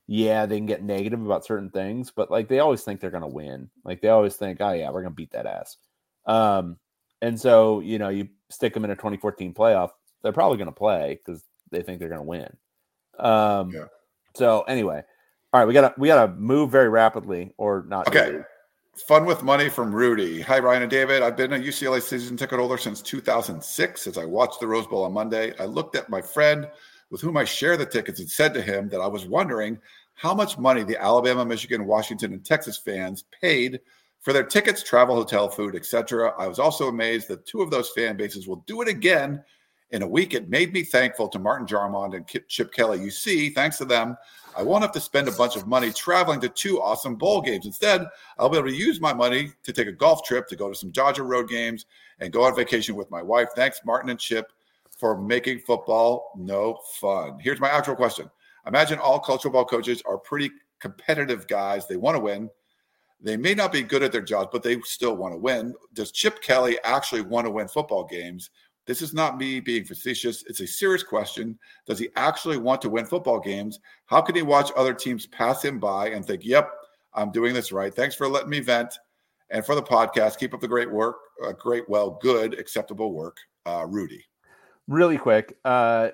[0.07, 3.21] yeah, they can get negative about certain things, but like they always think they're going
[3.21, 3.69] to win.
[3.85, 5.77] Like they always think, oh yeah, we're going to beat that ass.
[6.25, 6.77] Um,
[7.21, 9.91] and so you know, you stick them in a 2014 playoff,
[10.23, 12.57] they're probably going to play because they think they're going to win.
[13.19, 13.85] Um, Yeah.
[14.35, 15.03] So anyway,
[15.53, 18.07] all right, we gotta we gotta move very rapidly, or not.
[18.07, 18.39] Okay.
[18.97, 20.41] Fun with money from Rudy.
[20.41, 21.23] Hi, Ryan and David.
[21.23, 24.05] I've been a UCLA season ticket holder since 2006.
[24.05, 26.67] As I watched the Rose Bowl on Monday, I looked at my friend
[27.09, 29.79] with whom I share the tickets and said to him that I was wondering
[30.15, 33.79] how much money the Alabama, Michigan, Washington, and Texas fans paid
[34.19, 36.33] for their tickets, travel, hotel, food, etc.
[36.37, 39.41] I was also amazed that two of those fan bases will do it again
[39.91, 40.33] in a week.
[40.33, 43.01] It made me thankful to Martin Jarmond and Chip Kelly.
[43.01, 44.17] You see, thanks to them,
[44.55, 47.65] I won't have to spend a bunch of money traveling to two awesome bowl games.
[47.65, 48.05] Instead,
[48.37, 50.75] I'll be able to use my money to take a golf trip, to go to
[50.75, 51.85] some Dodger road games,
[52.19, 53.49] and go on vacation with my wife.
[53.55, 54.51] Thanks, Martin and Chip,
[54.97, 57.39] for making football no fun.
[57.39, 58.29] Here's my actual question.
[58.67, 61.87] Imagine all cultural ball coaches are pretty competitive guys.
[61.87, 62.49] They want to win.
[63.23, 65.75] They may not be good at their jobs, but they still want to win.
[65.93, 68.49] Does Chip Kelly actually want to win football games?
[68.87, 70.43] This is not me being facetious.
[70.47, 71.57] It's a serious question.
[71.85, 73.79] Does he actually want to win football games?
[74.07, 76.71] How can he watch other teams pass him by and think, yep,
[77.13, 77.93] I'm doing this right?
[77.93, 78.97] Thanks for letting me vent.
[79.49, 83.37] And for the podcast, keep up the great work, uh, great, well, good, acceptable work.
[83.65, 84.25] Uh, Rudy.
[84.87, 85.57] really quick.
[85.63, 86.09] Uh,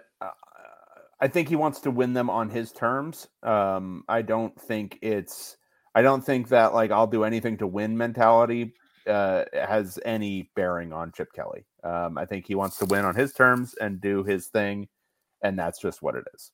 [1.20, 3.28] I think he wants to win them on his terms.
[3.42, 5.58] Um, I don't think it's.
[5.96, 8.74] I don't think that like I'll do anything to win mentality
[9.08, 11.66] uh, has any bearing on Chip Kelly.
[11.84, 14.88] Um, I think he wants to win on his terms and do his thing,
[15.42, 16.52] and that's just what it is.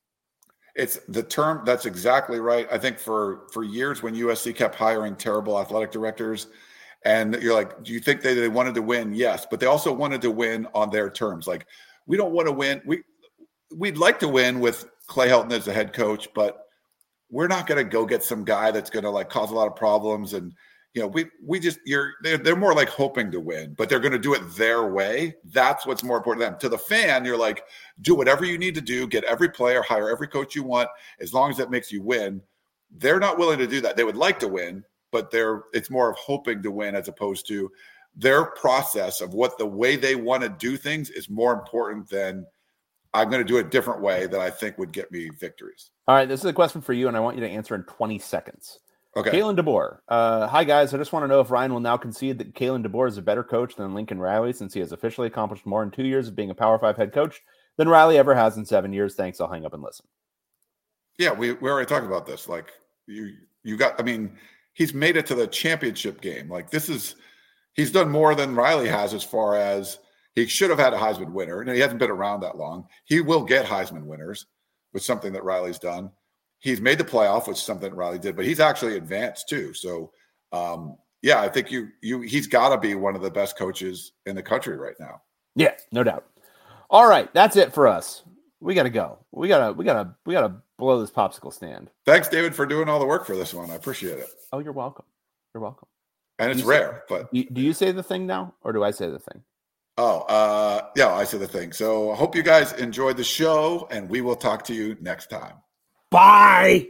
[0.75, 1.63] It's the term.
[1.65, 2.67] That's exactly right.
[2.71, 6.47] I think for for years when USC kept hiring terrible athletic directors,
[7.05, 9.13] and you're like, do you think they, they wanted to win?
[9.13, 11.47] Yes, but they also wanted to win on their terms.
[11.47, 11.67] Like,
[12.07, 12.81] we don't want to win.
[12.85, 13.03] We
[13.75, 16.59] we'd like to win with Clay Helton as the head coach, but
[17.30, 19.67] we're not going to go get some guy that's going to like cause a lot
[19.67, 20.34] of problems.
[20.34, 20.53] And
[20.93, 23.99] you know, we we just you're they're, they're more like hoping to win, but they're
[23.99, 25.35] going to do it their way.
[25.45, 26.59] That's what's more important to them.
[26.59, 27.63] To the fan, you're like,
[28.01, 30.89] do whatever you need to do, get every player, hire every coach you want,
[31.19, 32.41] as long as that makes you win.
[32.91, 33.97] They're not willing to do that.
[33.97, 37.47] They would like to win, but they're it's more of hoping to win as opposed
[37.47, 37.71] to
[38.15, 42.45] their process of what the way they want to do things is more important than
[43.15, 45.91] I'm going to do it a different way that I think would get me victories.
[46.07, 47.83] All right, this is a question for you, and I want you to answer in
[47.83, 48.79] 20 seconds.
[49.15, 49.30] Okay.
[49.30, 49.99] Kalen DeBoer.
[50.07, 50.94] Uh, hi, guys.
[50.94, 53.22] I just want to know if Ryan will now concede that Kalen DeBoer is a
[53.22, 56.35] better coach than Lincoln Riley since he has officially accomplished more in two years of
[56.35, 57.41] being a Power Five head coach
[57.77, 59.14] than Riley ever has in seven years.
[59.14, 59.40] Thanks.
[59.40, 60.07] I'll hang up and listen.
[61.19, 62.49] Yeah, we, we already talked about this.
[62.49, 62.72] Like
[63.06, 64.35] you you got I mean,
[64.73, 66.49] he's made it to the championship game.
[66.49, 67.15] Like this is
[67.73, 69.99] he's done more than Riley has as far as
[70.34, 71.61] he should have had a Heisman winner.
[71.61, 72.88] And he hasn't been around that long.
[73.06, 74.48] He will get Heisman winners,
[74.94, 76.11] with something that Riley's done.
[76.64, 79.73] He's made the playoff, which is something Riley did, but he's actually advanced too.
[79.73, 80.11] So
[80.53, 84.35] um yeah, I think you you he's gotta be one of the best coaches in
[84.35, 85.22] the country right now.
[85.56, 86.26] Yeah, no doubt.
[86.90, 88.23] All right, that's it for us.
[88.61, 89.19] We gotta go.
[89.31, 91.90] We gotta we gotta we gotta blow this popsicle stand.
[92.06, 93.69] Thanks, David, for doing all the work for this one.
[93.69, 94.27] I appreciate it.
[94.53, 95.06] Oh, you're welcome.
[95.53, 95.88] You're welcome.
[96.40, 98.84] And it's You say- rare, but You- Do you say the thing now, or do
[98.84, 99.44] I say the thing?
[99.98, 101.72] Oh, uh, yeah, I say the thing.
[101.73, 105.30] So I hope you guys enjoyed the show, and we will talk to you next
[105.30, 105.53] time.
[106.14, 106.90] Bye.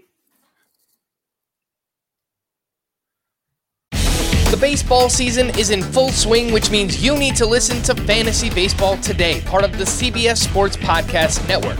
[3.92, 8.50] The baseball season is in full swing, which means you need to listen to Fantasy
[8.50, 11.80] Baseball Today, part of the CBS Sports Podcast Network.